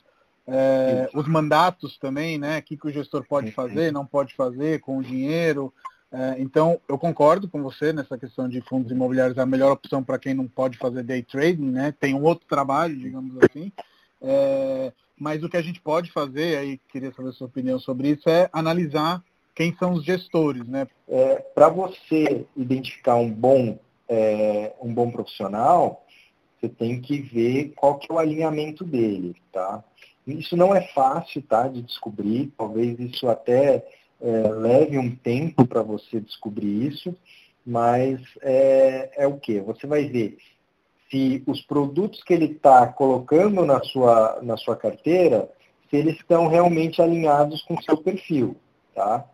[0.48, 2.60] é, os mandatos também, né?
[2.60, 5.74] O que, que o gestor pode fazer, não pode fazer com o dinheiro.
[6.12, 10.04] É, então, eu concordo com você nessa questão de fundos imobiliários, é a melhor opção
[10.04, 11.94] para quem não pode fazer day trading, né?
[12.00, 13.72] Tem um outro trabalho, digamos assim.
[14.22, 18.10] É, mas o que a gente pode fazer, aí queria saber a sua opinião sobre
[18.10, 20.88] isso, é analisar quem são os gestores, né?
[21.08, 26.06] É, para você identificar um bom, é, um bom profissional,
[26.60, 29.84] você tem que ver qual que é o alinhamento dele, tá?
[30.26, 32.54] Isso não é fácil, tá, de descobrir.
[32.58, 33.86] Talvez isso até
[34.22, 37.16] é, leve um tempo para você descobrir isso,
[37.66, 39.60] mas é, é o que?
[39.62, 40.38] Você vai ver
[41.10, 45.50] se os produtos que ele está colocando na sua, na sua carteira,
[45.90, 48.56] se eles estão realmente alinhados com o seu perfil,
[48.94, 49.26] tá?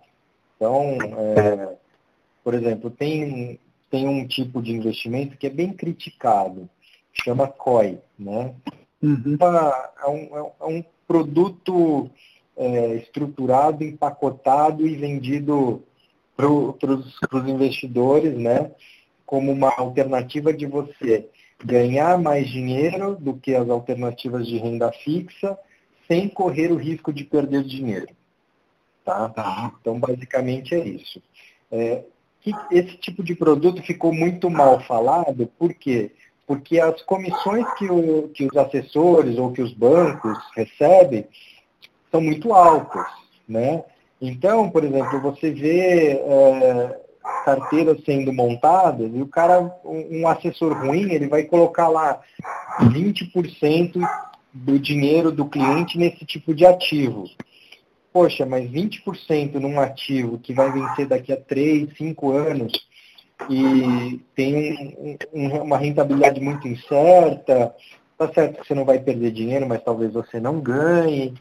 [0.55, 0.97] Então,
[1.35, 1.75] é,
[2.43, 3.59] por exemplo, tem,
[3.91, 6.69] tem um tipo de investimento que é bem criticado,
[7.11, 8.53] chama COI, né?
[9.01, 9.37] Uhum.
[9.41, 12.09] É, um, é um produto
[12.57, 15.83] é, estruturado, empacotado e vendido
[16.35, 18.71] para os investidores, né?
[19.25, 21.27] Como uma alternativa de você
[21.63, 25.57] ganhar mais dinheiro do que as alternativas de renda fixa,
[26.07, 28.09] sem correr o risco de perder dinheiro.
[29.03, 29.29] Tá?
[29.29, 29.71] tá.
[29.79, 31.21] Então, basicamente é isso.
[31.71, 32.03] É,
[32.71, 36.11] esse tipo de produto ficou muito mal falado, por quê?
[36.45, 41.27] Porque as comissões que, o, que os assessores ou que os bancos recebem
[42.15, 43.05] são muito altas.
[43.47, 43.83] Né?
[44.21, 46.99] Então, por exemplo, você vê é,
[47.43, 52.21] carteiras sendo montadas e o cara, um assessor ruim, ele vai colocar lá
[52.79, 53.99] 20%
[54.53, 57.25] do dinheiro do cliente nesse tipo de ativo.
[58.13, 62.71] Poxa, mas 20% num ativo que vai vencer daqui a 3, 5 anos
[63.49, 67.75] e tem um, um, uma rentabilidade muito incerta,
[68.17, 71.33] tá certo que você não vai perder dinheiro, mas talvez você não ganhe.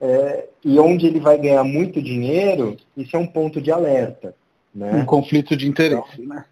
[0.00, 4.34] É, e onde ele vai ganhar muito dinheiro, isso é um ponto de alerta.
[4.74, 4.92] Né?
[4.94, 6.44] Um conflito de interesse, então, né?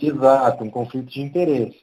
[0.00, 1.80] Exato, um conflito de interesse.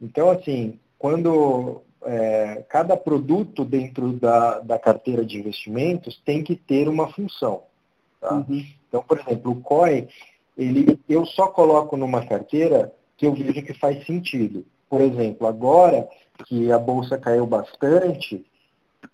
[0.00, 6.88] Então, assim, quando é, cada produto dentro da, da carteira de investimentos tem que ter
[6.88, 7.62] uma função.
[8.20, 8.34] Tá?
[8.34, 8.64] Uhum.
[8.88, 10.08] Então, por exemplo, o COI,
[10.56, 14.64] ele, eu só coloco numa carteira que eu vejo que faz sentido.
[14.88, 16.08] Por exemplo, agora
[16.46, 18.44] que a bolsa caiu bastante,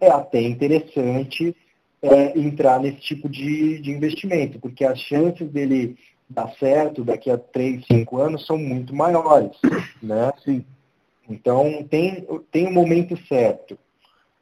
[0.01, 1.55] é até interessante
[2.03, 5.97] é, entrar nesse tipo de, de investimento, porque as chances dele
[6.29, 9.57] dar certo daqui a 3, 5 anos são muito maiores.
[10.03, 10.31] Né?
[10.45, 10.63] Sim.
[11.27, 13.79] Então, tem, tem um momento certo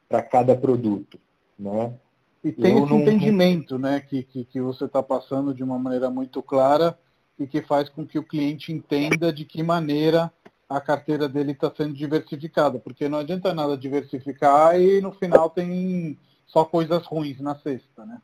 [0.08, 1.20] para cada produto.
[1.56, 1.92] Né?
[2.42, 3.00] E tem Eu esse não...
[3.00, 6.98] entendimento né, que, que, que você está passando de uma maneira muito clara
[7.38, 10.32] e que faz com que o cliente entenda de que maneira
[10.76, 16.18] a carteira dele está sendo diversificada, porque não adianta nada diversificar e no final tem
[16.46, 18.20] só coisas ruins na cesta, né?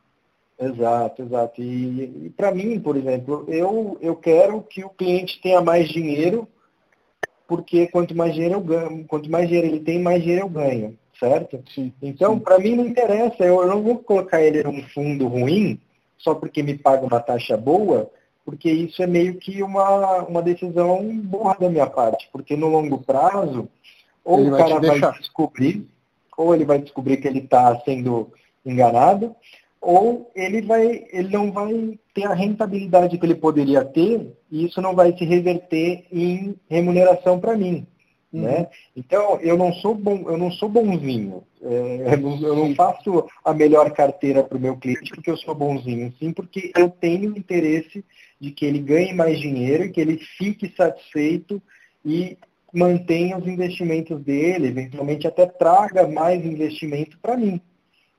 [0.59, 1.61] Exato, exato.
[1.61, 6.47] E, e para mim, por exemplo, eu, eu quero que o cliente tenha mais dinheiro,
[7.47, 10.97] porque quanto mais dinheiro eu ganho, quanto mais dinheiro ele tem, mais dinheiro eu ganho,
[11.17, 11.63] certo?
[11.73, 15.79] Sim, então, para mim não interessa, eu não vou colocar ele num fundo ruim
[16.17, 18.11] só porque me paga uma taxa boa,
[18.49, 22.97] porque isso é meio que uma, uma decisão boa da minha parte, porque no longo
[22.97, 23.69] prazo,
[24.25, 25.87] ou ele o cara vai, vai descobrir,
[26.35, 28.33] ou ele vai descobrir que ele está sendo
[28.65, 29.35] enganado,
[29.79, 34.81] ou ele, vai, ele não vai ter a rentabilidade que ele poderia ter e isso
[34.81, 37.85] não vai se reverter em remuneração para mim.
[38.33, 38.41] Uhum.
[38.41, 38.67] Né?
[38.95, 41.43] Então, eu não sou bom, eu não sou bonzinho.
[41.61, 45.37] É, eu, não, eu, não, faço a melhor carteira para o meu cliente porque eu
[45.37, 48.03] sou bonzinho, sim, porque eu tenho interesse
[48.39, 51.61] de que ele ganhe mais dinheiro e que ele fique satisfeito
[52.05, 52.37] e
[52.73, 57.59] mantenha os investimentos dele, eventualmente até traga mais investimento para mim.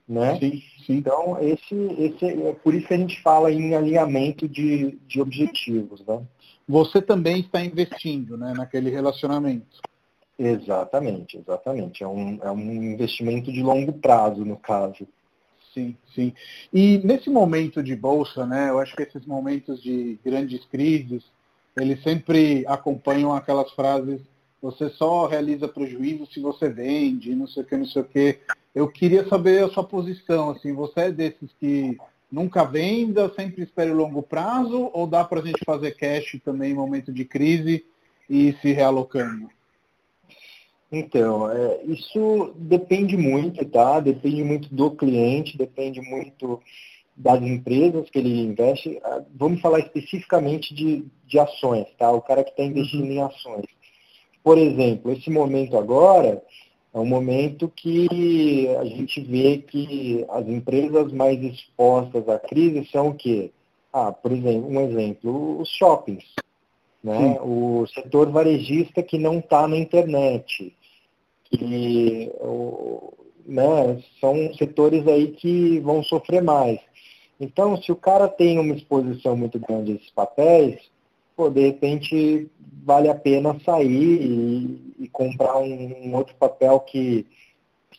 [0.08, 0.38] Né?
[0.40, 0.96] Sim, sim.
[0.96, 6.04] Então, esse, esse, é por isso que a gente fala em alinhamento de, de objetivos.
[6.04, 6.20] Né?
[6.68, 9.80] Você também está investindo né, naquele relacionamento.
[10.36, 12.02] Exatamente, exatamente.
[12.02, 15.06] É um, é um investimento de longo prazo, no caso.
[15.72, 16.32] Sim, sim.
[16.72, 21.22] E nesse momento de bolsa, né, eu acho que esses momentos de grandes crises,
[21.76, 24.20] eles sempre acompanham aquelas frases
[24.62, 28.38] você só realiza prejuízo se você vende, não sei o que, não sei o que.
[28.74, 31.96] Eu queria saber a sua posição, assim, você é desses que
[32.30, 36.72] nunca venda, sempre espere o longo prazo, ou dá para a gente fazer cash também
[36.72, 37.84] em momento de crise
[38.28, 39.48] e se realocando?
[40.92, 44.00] Então, é, isso depende muito, tá?
[44.00, 46.60] Depende muito do cliente, depende muito
[47.16, 48.98] das empresas que ele investe.
[49.04, 52.10] Ah, vamos falar especificamente de, de ações, tá?
[52.10, 53.12] O cara que está investindo uhum.
[53.12, 53.66] em ações.
[54.42, 56.42] Por exemplo, esse momento agora
[56.92, 63.08] é um momento que a gente vê que as empresas mais expostas à crise são
[63.08, 63.52] o quê?
[63.92, 66.24] Ah, por exemplo, um exemplo, os shoppings.
[67.02, 67.38] Né?
[67.42, 70.74] O setor varejista que não está na internet.
[71.50, 72.30] Que,
[73.44, 76.78] né, são setores aí que vão sofrer mais.
[77.40, 80.78] Então, se o cara tem uma exposição muito grande a esses papéis,
[81.34, 82.50] pô, de repente
[82.84, 87.26] vale a pena sair e, e comprar um, um, outro papel que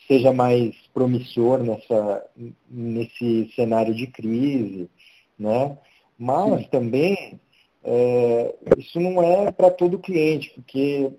[0.08, 2.26] seja mais promissor nessa,
[2.70, 4.90] nesse cenário de crise,
[5.38, 5.78] né?
[6.18, 6.68] Mas Sim.
[6.70, 7.40] também
[7.84, 11.12] é, isso não é para todo cliente, porque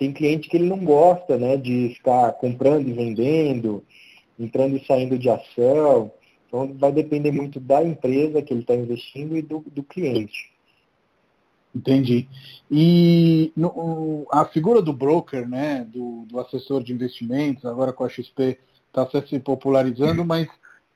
[0.00, 3.84] tem cliente que ele não gosta né, de ficar comprando e vendendo,
[4.38, 6.10] entrando e saindo de ação.
[6.48, 10.50] Então vai depender muito da empresa que ele está investindo e do, do cliente.
[11.74, 12.26] Entendi.
[12.70, 18.08] E no, a figura do broker, né, do, do, assessor de investimentos, agora com a
[18.08, 18.58] XP
[18.88, 20.48] está se popularizando, mas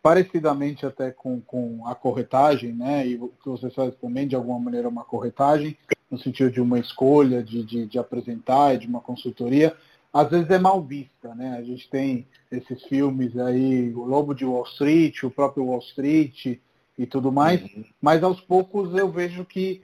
[0.05, 4.59] parecidamente até com, com a corretagem, né, e o que você faz também de alguma
[4.59, 5.79] maneira uma corretagem,
[6.11, 9.75] no sentido de uma escolha, de, de, de apresentar, de uma consultoria,
[10.13, 11.57] às vezes é mal vista, né?
[11.59, 16.59] A gente tem esses filmes aí, o Lobo de Wall Street, o próprio Wall Street
[16.99, 17.85] e tudo mais, uhum.
[18.01, 19.83] mas aos poucos eu vejo que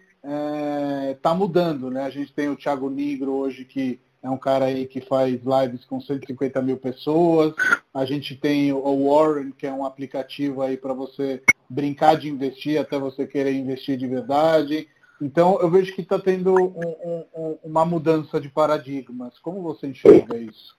[1.17, 2.03] está é, mudando, né?
[2.03, 5.85] A gente tem o Thiago Negro hoje que é um cara aí que faz lives
[5.87, 7.55] com 150 mil pessoas.
[7.93, 12.79] A gente tem o Warren, que é um aplicativo aí para você brincar de investir
[12.79, 14.89] até você querer investir de verdade.
[15.21, 19.39] Então, eu vejo que está tendo um, um, uma mudança de paradigmas.
[19.39, 20.77] Como você enxerga isso?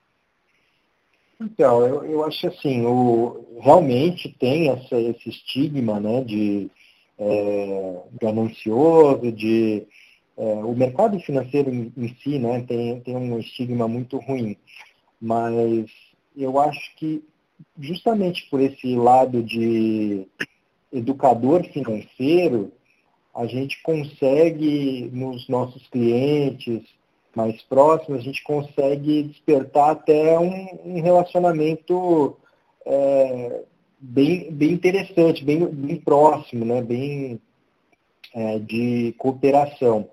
[1.40, 6.70] Então, eu, eu acho assim, o, realmente tem essa, esse estigma né, de
[7.18, 8.02] é,
[9.32, 9.86] de
[10.42, 14.56] é, o mercado financeiro em, em, si né, tem, tem um estigma muito ruim.
[15.20, 15.88] Mas
[16.36, 17.22] eu acho que
[17.78, 20.26] justamente por esse lado de
[20.92, 22.72] educador financeiro,
[23.32, 26.82] a gente consegue, nos nossos clientes
[27.36, 32.36] mais próximos, a gente consegue despertar até um, um relacionamento
[32.84, 33.62] é,
[34.00, 36.82] bem, bem interessante, bem, bem próximo, né?
[36.82, 37.40] bem
[38.34, 40.10] é, de cooperação.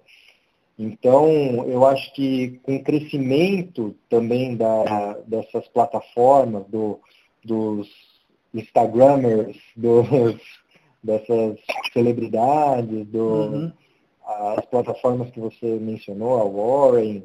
[0.80, 1.28] Então,
[1.68, 7.02] eu acho que com o crescimento também da, dessas plataformas, do,
[7.44, 7.90] dos
[8.54, 10.40] Instagramers, dos
[11.04, 11.58] dessas
[11.92, 13.72] celebridades, do, uhum.
[14.26, 17.24] as plataformas que você mencionou, a Warren,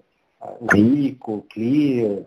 [0.60, 2.24] o Rico, Clear,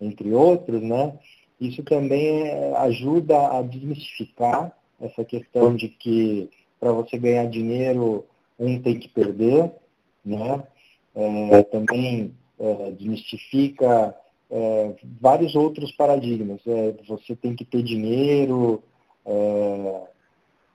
[0.00, 1.16] entre outros, né?
[1.60, 8.24] Isso também é, ajuda a desmistificar essa questão de que para você ganhar dinheiro
[8.58, 9.72] um tem que perder,
[10.24, 10.62] né?
[11.14, 14.14] É, também é, desmistifica
[14.50, 16.60] é, vários outros paradigmas.
[16.66, 18.82] É, você tem que ter dinheiro,
[19.24, 20.00] é,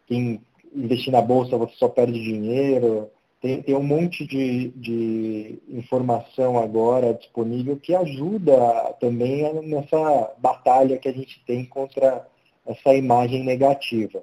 [0.08, 0.42] quem
[0.74, 3.10] investir na bolsa você só perde dinheiro.
[3.42, 8.58] Tem, tem um monte de, de informação agora disponível que ajuda
[9.00, 12.28] também nessa batalha que a gente tem contra
[12.66, 14.22] essa imagem negativa.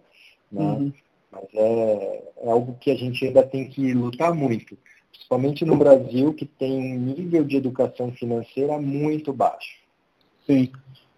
[0.53, 0.63] Né?
[0.63, 0.93] Uhum.
[1.33, 4.77] Mas é, é algo que a gente ainda tem que lutar muito,
[5.17, 9.79] principalmente no Brasil, que tem um nível de educação financeira muito baixo.
[10.47, 10.71] Sim.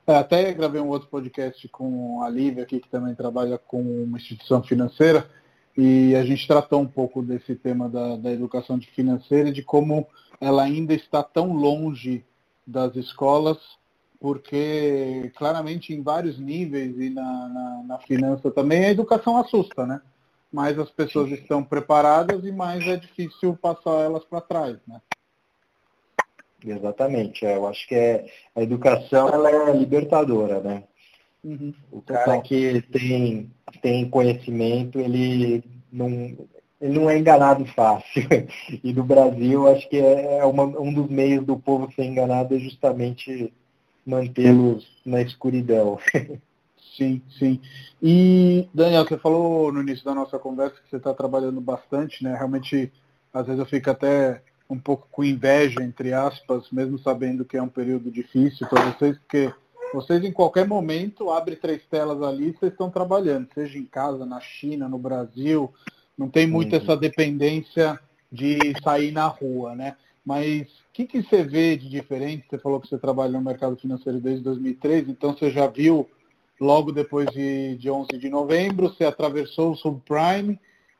[0.07, 4.17] É, até gravei um outro podcast com a Lívia aqui, que também trabalha com uma
[4.17, 5.29] instituição financeira,
[5.77, 10.07] e a gente tratou um pouco desse tema da, da educação financeira e de como
[10.41, 12.25] ela ainda está tão longe
[12.67, 13.59] das escolas,
[14.19, 20.01] porque claramente em vários níveis e na, na, na finança também a educação assusta, né?
[20.51, 25.01] Mais as pessoas estão preparadas e mais é difícil passar elas para trás, né?
[26.65, 27.47] Exatamente.
[27.47, 30.85] É, eu acho que é, a educação ela é libertadora, né?
[31.45, 36.37] Uhum, o cara que tem, tem conhecimento, ele não,
[36.81, 38.23] ele não é enganado fácil.
[38.83, 42.55] E no Brasil, acho que é, é uma, um dos meios do povo ser enganado
[42.55, 43.53] é justamente
[44.05, 45.99] mantê-los na escuridão.
[46.99, 47.61] Sim, sim.
[48.03, 52.35] E, Daniel, você falou no início da nossa conversa que você está trabalhando bastante, né?
[52.35, 52.93] Realmente,
[53.33, 57.63] às vezes eu fico até um pouco com inveja, entre aspas, mesmo sabendo que é
[57.63, 59.55] um período difícil para vocês, porque
[59.95, 64.27] vocês em qualquer momento abrem três telas ali e vocês estão trabalhando, seja em casa,
[64.27, 65.73] na China, no Brasil,
[66.19, 66.83] não tem muito uhum.
[66.83, 67.99] essa dependência
[68.31, 69.95] de sair na rua, né?
[70.29, 72.45] mas o que, que você vê de diferente?
[72.51, 76.07] Você falou que você trabalha no mercado financeiro desde 2003, então você já viu
[76.61, 80.59] logo depois de, de 11 de novembro, você atravessou o subprime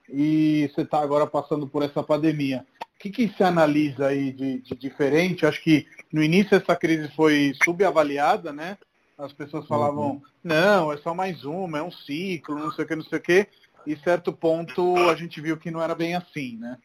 [0.09, 2.65] e você está agora passando por essa pandemia.
[2.81, 5.47] O que, que se analisa aí de, de diferente?
[5.47, 8.77] Acho que no início essa crise foi subavaliada, né?
[9.17, 10.23] As pessoas falavam, uhum.
[10.43, 13.23] não, é só mais uma, é um ciclo, não sei o que, não sei o
[13.23, 13.49] que.
[13.87, 16.79] E certo ponto a gente viu que não era bem assim, né?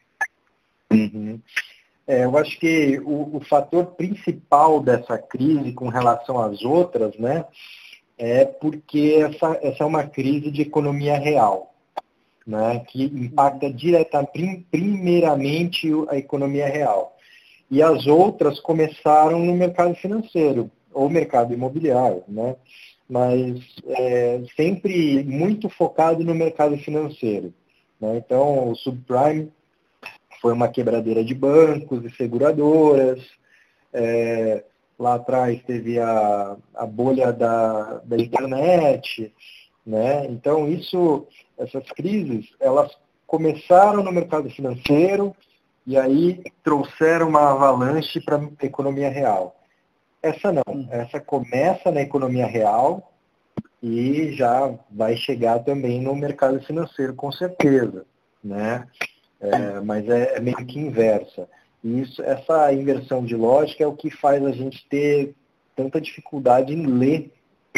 [0.92, 1.40] Uhum.
[2.06, 7.44] É, eu acho que o, o, fator principal dessa crise com relação às outras, né,
[8.18, 11.74] é porque essa, essa é uma crise de economia real,
[12.46, 17.16] né, que impacta diretamente, primeiramente a economia real.
[17.70, 22.56] E as outras começaram no mercado financeiro ou mercado imobiliário, né,
[23.08, 27.52] mas é, sempre muito focado no mercado financeiro.
[28.00, 28.16] Né?
[28.18, 29.50] Então, o subprime
[30.40, 33.20] foi uma quebradeira de bancos e seguradoras.
[33.92, 34.64] É,
[34.98, 39.32] lá atrás teve a, a bolha da, da internet.
[39.86, 40.26] Né?
[40.26, 41.26] Então, isso,
[41.58, 45.34] essas crises, elas começaram no mercado financeiro
[45.86, 49.56] e aí trouxeram uma avalanche para a economia real.
[50.22, 50.88] Essa não, hum.
[50.90, 53.12] essa começa na economia real
[53.82, 58.06] e já vai chegar também no mercado financeiro, com certeza.
[58.42, 58.86] Né?
[59.44, 61.48] é, mas é, é, meio que inversa.
[61.84, 65.34] E isso, essa inversão de lógica é o que faz a gente ter
[65.76, 67.30] tanta dificuldade em ler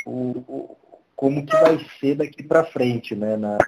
[0.06, 0.76] o, o
[1.16, 3.58] como que vai ser daqui para frente, né, na,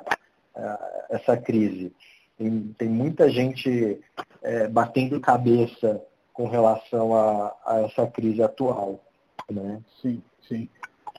[1.11, 1.93] essa crise.
[2.37, 3.99] Tem, tem muita gente
[4.43, 6.01] é, batendo cabeça
[6.33, 9.03] com relação a, a, essa crise atual.
[9.51, 9.81] Né?
[10.01, 10.69] Sim, sim.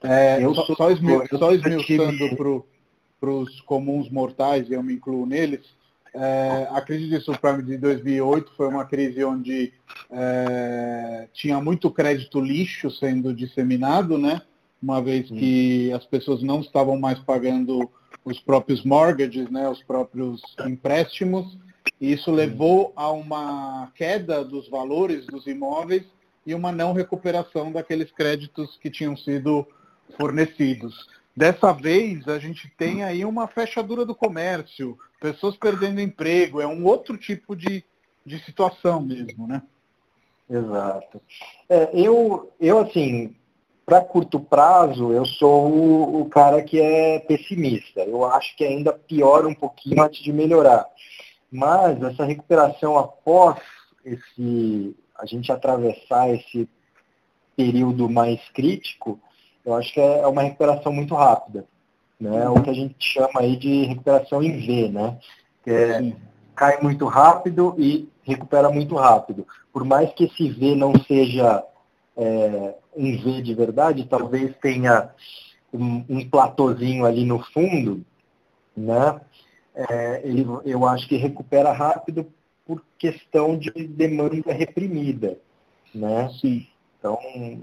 [0.02, 0.76] É, eu só, só,
[1.38, 2.38] só esmiuçando
[3.20, 5.66] para os comuns mortais, e eu me incluo neles,
[6.14, 9.74] é, a crise de subprime de 2008 foi uma crise onde
[10.12, 14.42] é, tinha muito crédito lixo sendo disseminado, né?
[14.82, 17.90] uma vez que as pessoas não estavam mais pagando
[18.24, 19.70] os próprios mortgages, né?
[19.70, 21.58] os próprios empréstimos,
[22.00, 26.04] e isso levou a uma queda dos valores dos imóveis
[26.46, 29.68] e uma não recuperação daqueles créditos que tinham sido
[30.18, 31.08] fornecidos.
[31.40, 36.84] Dessa vez, a gente tem aí uma fechadura do comércio, pessoas perdendo emprego, é um
[36.86, 37.82] outro tipo de,
[38.26, 39.62] de situação mesmo, né?
[40.50, 41.22] Exato.
[41.70, 43.34] É, eu, eu, assim,
[43.86, 48.02] para curto prazo, eu sou o, o, cara que é pessimista.
[48.02, 50.86] Eu acho que ainda piora um pouquinho antes de melhorar.
[51.50, 53.62] Mas essa recuperação após
[54.04, 56.68] esse a gente atravessar esse
[57.56, 59.18] período mais crítico,
[59.66, 61.66] eu acho que é uma recuperação muito rápida
[62.20, 62.50] né?
[62.50, 65.18] O que a gente chama aí de recuperação em V, né?
[65.64, 66.14] Que é,
[66.56, 69.48] cai muito rápido e recupera muito rápido.
[69.72, 71.64] Por mais que esse V não seja
[72.18, 75.10] é, um V de verdade, talvez tenha
[75.74, 78.04] um, um platôzinho ali no fundo,
[78.76, 79.22] né?
[79.74, 82.28] É, ele, eu acho que recupera rápido
[82.66, 85.38] por questão de demanda reprimida,
[85.96, 86.30] né?
[86.42, 86.68] Sim.
[87.00, 87.18] Então,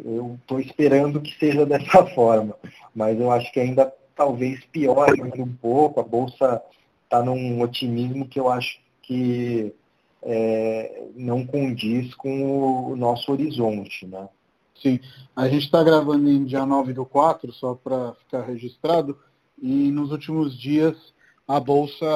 [0.04, 2.56] eu estou esperando que seja dessa forma,
[2.94, 6.00] mas eu acho que ainda talvez piore um pouco.
[6.00, 6.62] A Bolsa
[7.04, 9.72] está num otimismo que eu acho que
[10.22, 14.06] é, não condiz com o nosso horizonte.
[14.06, 14.28] Né?
[14.82, 14.98] Sim,
[15.34, 19.16] a gente está gravando em dia 9 do 4, só para ficar registrado,
[19.60, 20.96] e nos últimos dias
[21.46, 22.06] a Bolsa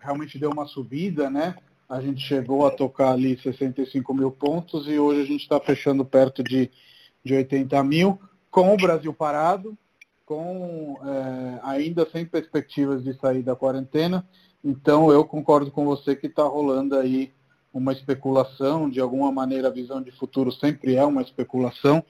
[0.00, 1.54] realmente deu uma subida, né?
[1.88, 6.04] A gente chegou a tocar ali 65 mil pontos e hoje a gente está fechando
[6.04, 6.70] perto de,
[7.22, 8.18] de 80 mil,
[8.50, 9.76] com o Brasil parado,
[10.24, 14.26] com é, ainda sem perspectivas de sair da quarentena.
[14.64, 17.32] Então eu concordo com você que está rolando aí
[17.72, 22.04] uma especulação, de alguma maneira a visão de futuro sempre é uma especulação,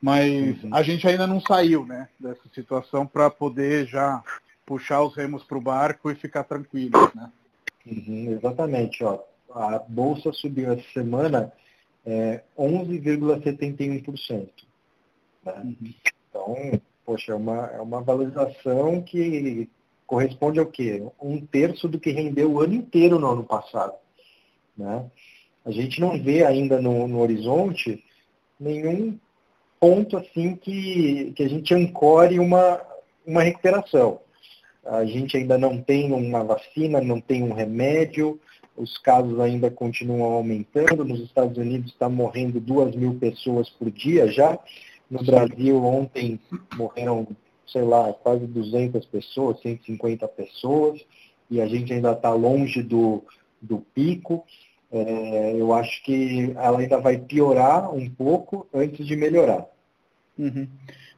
[0.00, 0.70] mas uhum.
[0.72, 4.22] a gente ainda não saiu né, dessa situação para poder já
[4.64, 7.10] puxar os remos para o barco e ficar tranquilo.
[7.14, 7.30] Né?
[7.86, 9.02] Uhum, exatamente.
[9.04, 9.20] Ó.
[9.52, 11.52] A Bolsa subiu essa semana
[12.06, 14.48] é, 11,71%.
[15.44, 15.52] Né?
[15.64, 15.76] Uhum.
[16.28, 19.68] Então, poxa, é uma, é uma valorização que
[20.06, 21.02] corresponde ao quê?
[21.20, 23.94] Um terço do que rendeu o ano inteiro no ano passado.
[24.76, 25.10] Né?
[25.64, 28.04] A gente não vê ainda no, no horizonte
[28.58, 29.18] nenhum
[29.78, 32.80] ponto assim que, que a gente ancore uma,
[33.26, 34.20] uma recuperação.
[34.84, 38.40] A gente ainda não tem uma vacina, não tem um remédio,
[38.76, 41.04] os casos ainda continuam aumentando.
[41.04, 44.58] Nos Estados Unidos está morrendo duas mil pessoas por dia já.
[45.10, 46.40] No Brasil, ontem
[46.76, 47.26] morreram,
[47.66, 51.04] sei lá, quase 200 pessoas, 150 pessoas,
[51.50, 53.24] e a gente ainda está longe do,
[53.60, 54.44] do pico.
[54.92, 59.66] é, eu acho que ela ainda vai piorar um pouco antes de melhorar.
[60.38, 60.66] Uhum.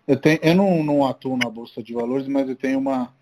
[0.08, 3.14] Eu, tenho, eu não, não atuo na Bolsa de Valores, mas eu tenho uma,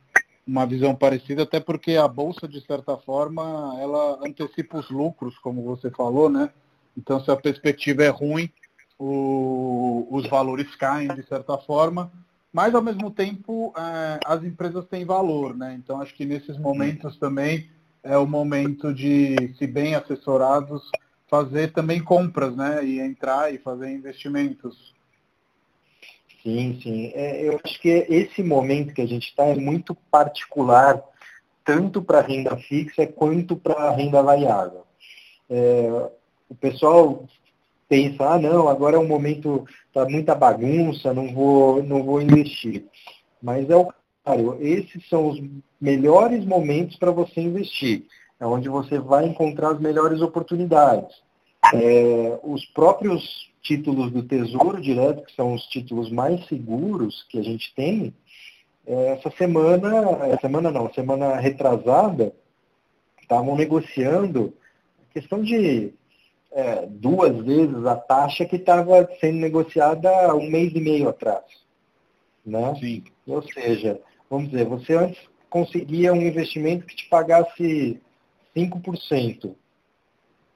[0.51, 5.63] uma visão parecida, até porque a Bolsa, de certa forma, ela antecipa os lucros, como
[5.63, 6.51] você falou, né?
[6.99, 8.51] Então, se a perspectiva é ruim,
[8.99, 12.11] o, os valores caem, de certa forma,
[12.53, 15.79] mas, ao mesmo tempo, é, as empresas têm valor, né?
[15.79, 17.71] Então, acho que nesses momentos também
[18.03, 20.91] é o momento de, se bem assessorados,
[21.29, 22.85] fazer também compras, né?
[22.85, 24.93] E entrar e fazer investimentos.
[26.43, 27.13] Sim, sim.
[27.15, 31.03] É, eu acho que esse momento que a gente está é muito particular,
[31.65, 34.85] tanto para renda fixa quanto para renda variável.
[35.49, 36.11] É,
[36.49, 37.27] o pessoal
[37.89, 42.87] pensa, ah não, agora é um momento, está muita bagunça, não vou, não vou investir.
[43.43, 43.87] Mas é o
[44.25, 45.43] contrário, esses são os
[45.81, 48.07] melhores momentos para você investir.
[48.39, 51.15] É onde você vai encontrar as melhores oportunidades.
[51.75, 57.43] É, os próprios títulos do Tesouro Direto, que são os títulos mais seguros que a
[57.43, 58.15] gente tem,
[58.87, 62.33] é, essa semana, semana não, semana retrasada,
[63.21, 64.53] estavam negociando
[65.13, 65.93] questão de
[66.53, 71.45] é, duas vezes a taxa que estava sendo negociada um mês e meio atrás.
[72.45, 72.75] Né?
[72.81, 73.05] Sim.
[73.27, 78.01] Ou seja, vamos dizer, você antes conseguia um investimento que te pagasse
[78.57, 79.55] 5%.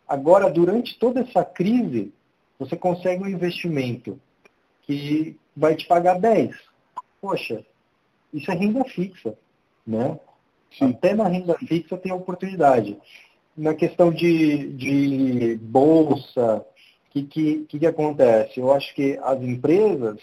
[0.07, 2.13] Agora, durante toda essa crise,
[2.65, 4.21] você consegue um investimento
[4.83, 6.55] que vai te pagar 10.
[7.21, 7.65] Poxa,
[8.33, 9.37] isso é renda fixa.
[9.87, 10.19] Né?
[10.81, 12.99] Até na renda fixa tem oportunidade
[13.57, 16.65] na questão de, de bolsa,
[17.09, 18.59] o que, que, que acontece?
[18.59, 20.19] Eu acho que as empresas,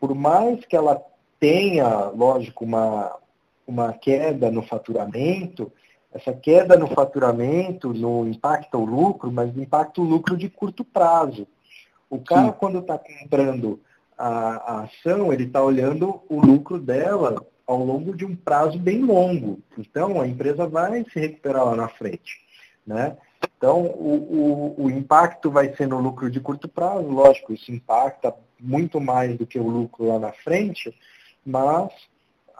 [0.00, 1.02] por mais que ela
[1.40, 3.16] tenha, lógico, uma,
[3.66, 5.72] uma queda no faturamento,
[6.14, 11.48] essa queda no faturamento não impacta o lucro, mas impacta o lucro de curto prazo.
[12.12, 12.56] O cara, Sim.
[12.58, 13.80] quando está comprando
[14.18, 19.02] a, a ação, ele está olhando o lucro dela ao longo de um prazo bem
[19.02, 19.60] longo.
[19.78, 22.38] Então, a empresa vai se recuperar lá na frente.
[22.86, 23.16] Né?
[23.56, 28.34] Então, o, o, o, impacto vai ser no lucro de curto prazo, lógico, isso impacta
[28.60, 30.94] muito mais do que o lucro lá na frente,
[31.46, 31.90] mas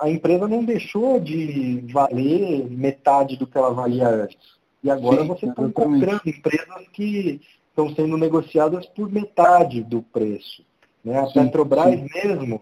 [0.01, 4.39] a empresa não deixou de valer metade do que ela valia antes.
[4.83, 7.39] E agora Sim, você está encontrando empresas que
[7.73, 10.62] estão sendo negociadas por metade do preço.
[11.03, 11.18] Né?
[11.18, 12.07] A sim, Petrobras sim.
[12.14, 12.61] mesmo,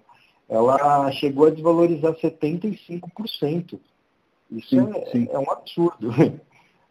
[0.48, 3.78] ela chegou a desvalorizar 75%.
[4.50, 4.68] Isso
[5.12, 6.10] sim, é, é um absurdo.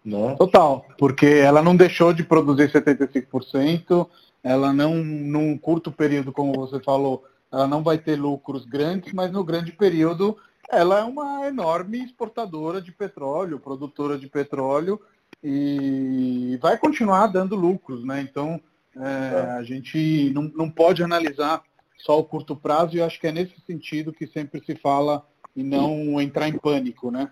[0.03, 0.33] Né?
[0.37, 4.07] Total, porque ela não deixou de produzir 75%,
[4.41, 9.29] ela não, num curto período, como você falou, ela não vai ter lucros grandes, mas
[9.29, 10.37] no grande período
[10.71, 15.01] ela é uma enorme exportadora de petróleo, produtora de petróleo,
[15.43, 18.21] e vai continuar dando lucros, né?
[18.21, 18.59] Então
[18.95, 21.63] é, a gente não, não pode analisar
[21.97, 25.25] só o curto prazo e acho que é nesse sentido que sempre se fala
[25.55, 27.29] e não entrar em pânico, né?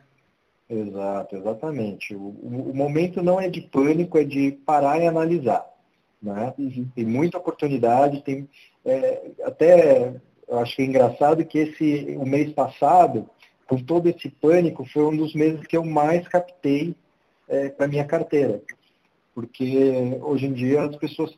[0.69, 2.13] Exato, exatamente.
[2.13, 5.65] O, o, momento não é de pânico, é de parar e analisar.
[6.21, 6.53] Né?
[6.57, 6.89] Uhum.
[6.93, 8.49] Tem muita oportunidade, tem
[8.83, 13.29] é, até eu acho que é engraçado que esse o mês passado,
[13.67, 16.95] com todo esse pânico, foi um dos meses que eu mais captei
[17.47, 18.61] é, para minha carteira.
[19.33, 21.37] Porque hoje em dia as pessoas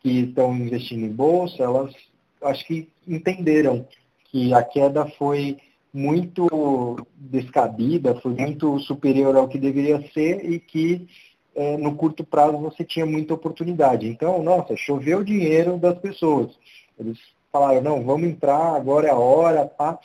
[0.00, 1.94] que estão investindo em bolsa, elas
[2.42, 3.86] acho que entenderam
[4.30, 5.58] que a queda foi
[5.92, 11.06] muito descabida, foi muito superior ao que deveria ser e que
[11.54, 14.08] é, no curto prazo você tinha muita oportunidade.
[14.08, 16.50] Então, nossa, choveu dinheiro das pessoas.
[16.98, 17.18] Eles
[17.52, 19.98] falaram, não, vamos entrar, agora é a hora, pá.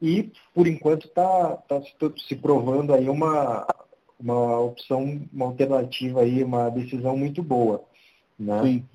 [0.00, 1.80] E, por enquanto, está tá
[2.26, 3.66] se provando aí uma,
[4.18, 7.84] uma opção, uma alternativa aí, uma decisão muito boa.
[8.38, 8.62] Né?
[8.62, 8.88] Sim.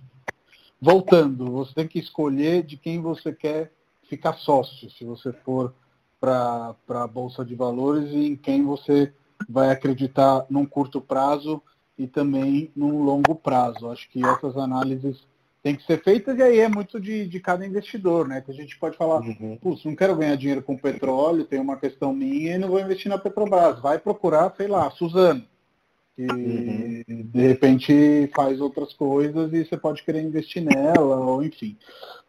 [0.82, 3.72] Voltando, você tem que escolher de quem você quer
[4.03, 5.74] ficar sócio, se você for
[6.20, 9.13] para a Bolsa de Valores e em quem você
[9.47, 11.61] vai acreditar num curto prazo
[11.97, 13.89] e também num longo prazo.
[13.89, 15.28] Acho que essas análises
[15.62, 18.41] têm que ser feitas e aí é muito de, de cada investidor, né?
[18.41, 19.57] Que a gente pode falar, uhum.
[19.62, 23.10] putz, não quero ganhar dinheiro com petróleo, tem uma questão minha e não vou investir
[23.10, 23.80] na Petrobras.
[23.80, 25.43] Vai procurar, sei lá, Suzano,
[26.16, 27.03] que uhum.
[27.07, 31.78] de repente faz outras coisas e você pode querer investir nela, ou enfim.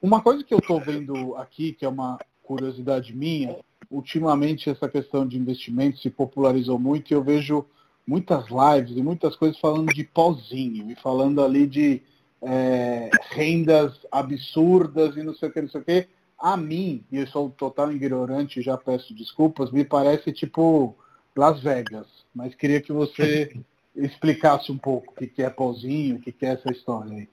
[0.03, 3.57] Uma coisa que eu estou vendo aqui, que é uma curiosidade minha,
[3.89, 7.65] ultimamente essa questão de investimento se popularizou muito e eu vejo
[8.05, 12.03] muitas lives e muitas coisas falando de pozinho e falando ali de
[12.43, 16.09] é, rendas absurdas e não sei o que, não sei o que.
[16.39, 20.97] A mim, e eu sou total ignorante, já peço desculpas, me parece tipo
[21.37, 22.07] Las Vegas.
[22.35, 23.55] Mas queria que você
[23.95, 27.29] explicasse um pouco o que, é pozinho, o que, é essa história aí.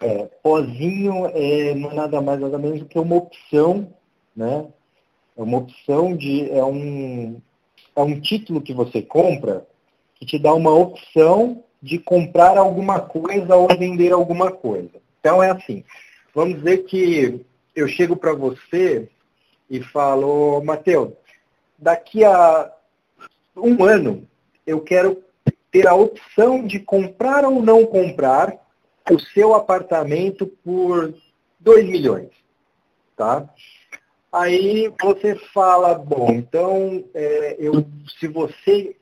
[0.00, 3.92] É, pozinho é nada mais nada menos do que uma opção,
[4.34, 4.66] né?
[5.36, 6.50] É uma opção de.
[6.50, 7.40] É um,
[7.94, 9.66] é um título que você compra
[10.14, 14.90] que te dá uma opção de comprar alguma coisa ou vender alguma coisa.
[15.20, 15.84] Então é assim.
[16.34, 19.08] Vamos dizer que eu chego para você
[19.70, 21.12] e falo, Matheus,
[21.78, 22.72] daqui a
[23.56, 24.26] um ano
[24.66, 25.22] eu quero
[25.70, 28.56] ter a opção de comprar ou não comprar
[29.10, 31.14] o seu apartamento por
[31.60, 32.30] 2 milhões.
[33.16, 33.48] Tá?
[34.32, 37.84] Aí você fala, bom, então é, eu,
[38.18, 38.94] se você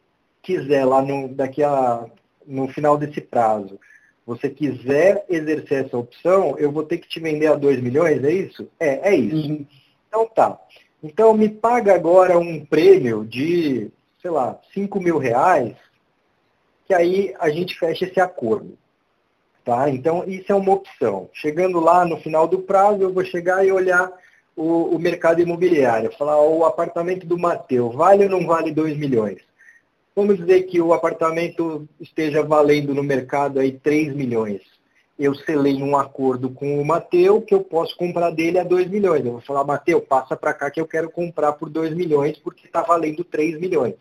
[0.42, 2.06] quiser lá no, daqui a,
[2.46, 3.78] no final desse prazo,
[4.26, 8.32] você quiser exercer essa opção, eu vou ter que te vender a 2 milhões, é
[8.32, 8.68] isso?
[8.78, 9.48] É, é isso.
[9.48, 9.66] Uhum.
[10.08, 10.58] Então tá.
[11.02, 13.90] Então me paga agora um prêmio de,
[14.20, 15.76] sei lá, 5 mil reais,
[16.86, 18.76] que aí a gente fecha esse acordo.
[19.64, 19.90] Tá?
[19.90, 21.28] Então, isso é uma opção.
[21.32, 24.12] Chegando lá no final do prazo, eu vou chegar e olhar
[24.54, 26.16] o, o mercado imobiliário.
[26.16, 29.38] Falar, o apartamento do Mateu, vale ou não vale 2 milhões?
[30.16, 34.62] Vamos dizer que o apartamento esteja valendo no mercado aí 3 milhões.
[35.18, 39.22] Eu selei um acordo com o Mateu que eu posso comprar dele a 2 milhões.
[39.26, 42.66] Eu vou falar, Mateu, passa para cá que eu quero comprar por 2 milhões porque
[42.66, 43.94] está valendo 3 milhões.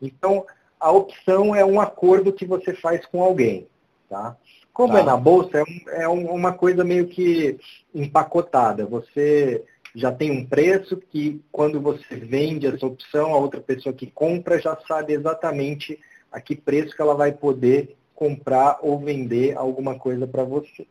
[0.00, 0.46] Então,
[0.78, 3.66] a opção é um acordo que você faz com alguém.
[4.08, 4.36] Tá?
[4.72, 5.02] Como é tá.
[5.02, 7.58] é na bolsa, é, um, é um, uma coisa meio que
[7.92, 8.86] empacotada.
[8.86, 9.64] Você
[9.94, 14.60] já tem um preço que quando você vende essa opção, a outra pessoa que compra
[14.60, 15.98] já sabe exatamente
[16.30, 20.86] a que preço que ela vai poder comprar ou vender alguma coisa para você.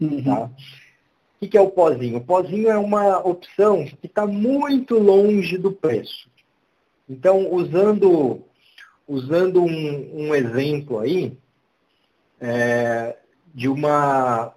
[0.00, 0.24] Uhum.
[0.24, 0.50] Tá?
[1.40, 2.18] O que é o pozinho?
[2.18, 6.28] O pozinho é uma opção que está muito longe do preço.
[7.08, 8.42] Então, usando
[9.08, 11.36] usando um, um exemplo aí
[12.38, 13.16] é,
[13.54, 14.54] de uma,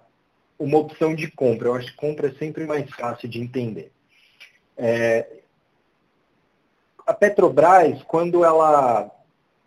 [0.62, 1.68] uma opção de compra.
[1.68, 3.90] Eu acho que compra é sempre mais fácil de entender.
[4.76, 5.40] É,
[7.06, 9.10] a Petrobras, quando ela,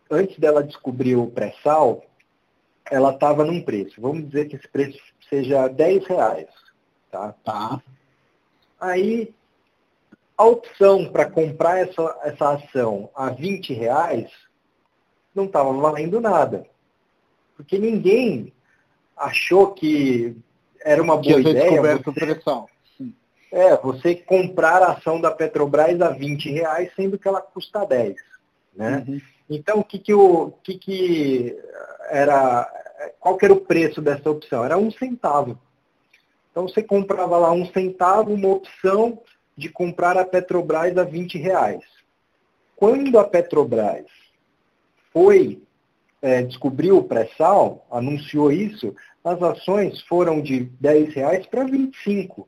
[0.10, 2.06] antes dela descobrir o pré-sal,
[2.90, 4.00] ela estava num preço.
[4.00, 6.48] Vamos dizer que esse preço seja 10 reais.
[7.12, 7.34] Tá?
[7.44, 7.82] tá.
[8.80, 9.34] Aí,
[10.38, 14.32] a opção para comprar essa, essa ação a 20 reais
[15.34, 16.66] não estava valendo nada.
[17.58, 18.54] Porque ninguém
[19.16, 20.38] achou que
[20.86, 21.82] era uma boa ideia.
[21.98, 22.38] Você,
[23.52, 28.16] é, você comprar a ação da Petrobras a 20 reais, sendo que ela custa 10.
[28.76, 29.04] Né?
[29.08, 29.22] Uhum.
[29.50, 31.60] Então, o que, que, o, que, que
[32.10, 32.70] era.
[33.20, 34.64] Qual que era o preço dessa opção?
[34.64, 35.60] Era um centavo.
[36.52, 39.20] Então você comprava lá um centavo, uma opção
[39.58, 41.84] de comprar a Petrobras a 20 reais.
[42.76, 44.06] Quando a Petrobras
[45.12, 45.62] foi,
[46.22, 52.48] é, descobriu o pré-sal, anunciou isso, as ações foram de 10 reais para 25.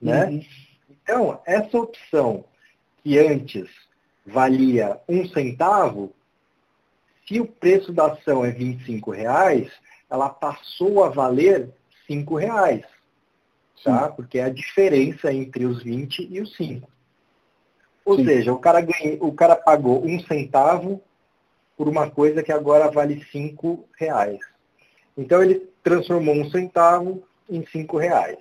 [0.00, 0.26] Né?
[0.26, 0.44] Uhum.
[0.90, 2.44] Então, essa opção
[3.02, 3.68] que antes
[4.26, 6.12] valia um centavo,
[7.26, 9.72] se o preço da ação é 25 reais,
[10.10, 11.70] ela passou a valer
[12.06, 12.84] 5 reais.
[13.82, 14.10] Tá?
[14.10, 16.88] Porque é a diferença entre os 20 e os 5.
[18.04, 18.24] Ou Sim.
[18.24, 21.02] seja, o cara, ganha, o cara pagou um centavo
[21.76, 24.38] por uma coisa que agora vale cinco reais.
[25.16, 28.38] Então ele transformou um centavo em cinco reais.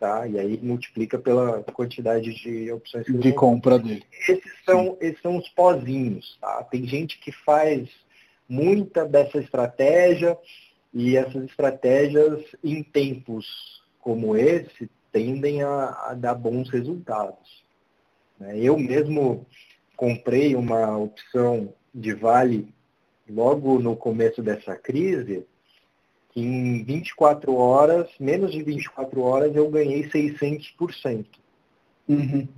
[0.00, 0.26] Tá?
[0.28, 4.04] E aí multiplica pela quantidade de opções que de compra dele.
[4.28, 6.38] Esses são, esses são os pozinhos.
[6.40, 6.62] Tá?
[6.64, 7.88] Tem gente que faz
[8.48, 10.38] muita dessa estratégia
[10.94, 17.64] e essas estratégias em tempos como esse tendem a, a dar bons resultados.
[18.38, 18.58] Né?
[18.58, 19.46] Eu mesmo
[19.96, 22.72] comprei uma opção de Vale
[23.28, 25.44] logo no começo dessa crise,
[26.40, 31.26] em 24 horas, menos de 24 horas, eu ganhei 600%.
[32.08, 32.48] Uhum.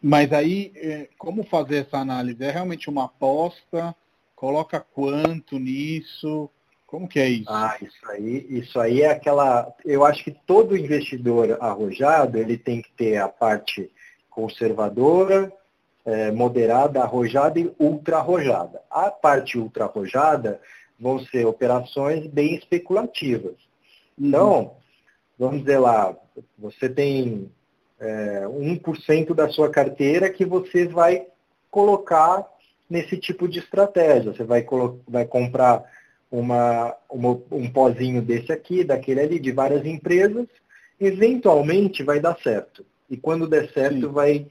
[0.00, 2.42] Mas aí, é, como fazer essa análise?
[2.42, 3.94] É realmente uma aposta?
[4.36, 6.48] Coloca quanto nisso?
[6.86, 7.50] Como que é isso?
[7.50, 9.74] Ah, isso aí, isso aí é aquela.
[9.84, 13.90] Eu acho que todo investidor arrojado ele tem que ter a parte
[14.30, 15.52] conservadora
[16.04, 18.80] é, moderada, arrojada e ultra arrojada.
[18.90, 20.60] A parte ultra arrojada
[20.98, 23.54] vão ser operações bem especulativas.
[24.18, 24.70] Então, uhum.
[25.38, 26.16] vamos dizer lá,
[26.58, 27.50] você tem
[28.00, 31.26] é, 1% da sua carteira que você vai
[31.70, 32.46] colocar
[32.88, 34.32] nesse tipo de estratégia.
[34.32, 34.66] Você vai,
[35.06, 35.84] vai comprar
[36.30, 40.46] uma, uma, um pozinho desse aqui, daquele ali, de várias empresas,
[41.00, 42.84] eventualmente vai dar certo.
[43.08, 44.12] E quando der certo, Sim.
[44.12, 44.46] vai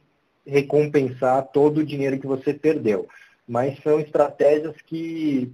[0.45, 3.07] recompensar todo o dinheiro que você perdeu.
[3.47, 5.51] mas são estratégias que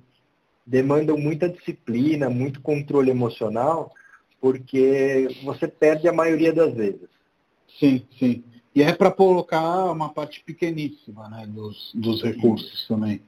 [0.66, 3.94] demandam muita disciplina, muito controle emocional,
[4.40, 7.10] porque você perde a maioria das vezes.
[7.80, 8.44] Sim, sim.
[8.76, 13.22] E é para colocar uma parte pequeníssima né, dos, dos recursos também.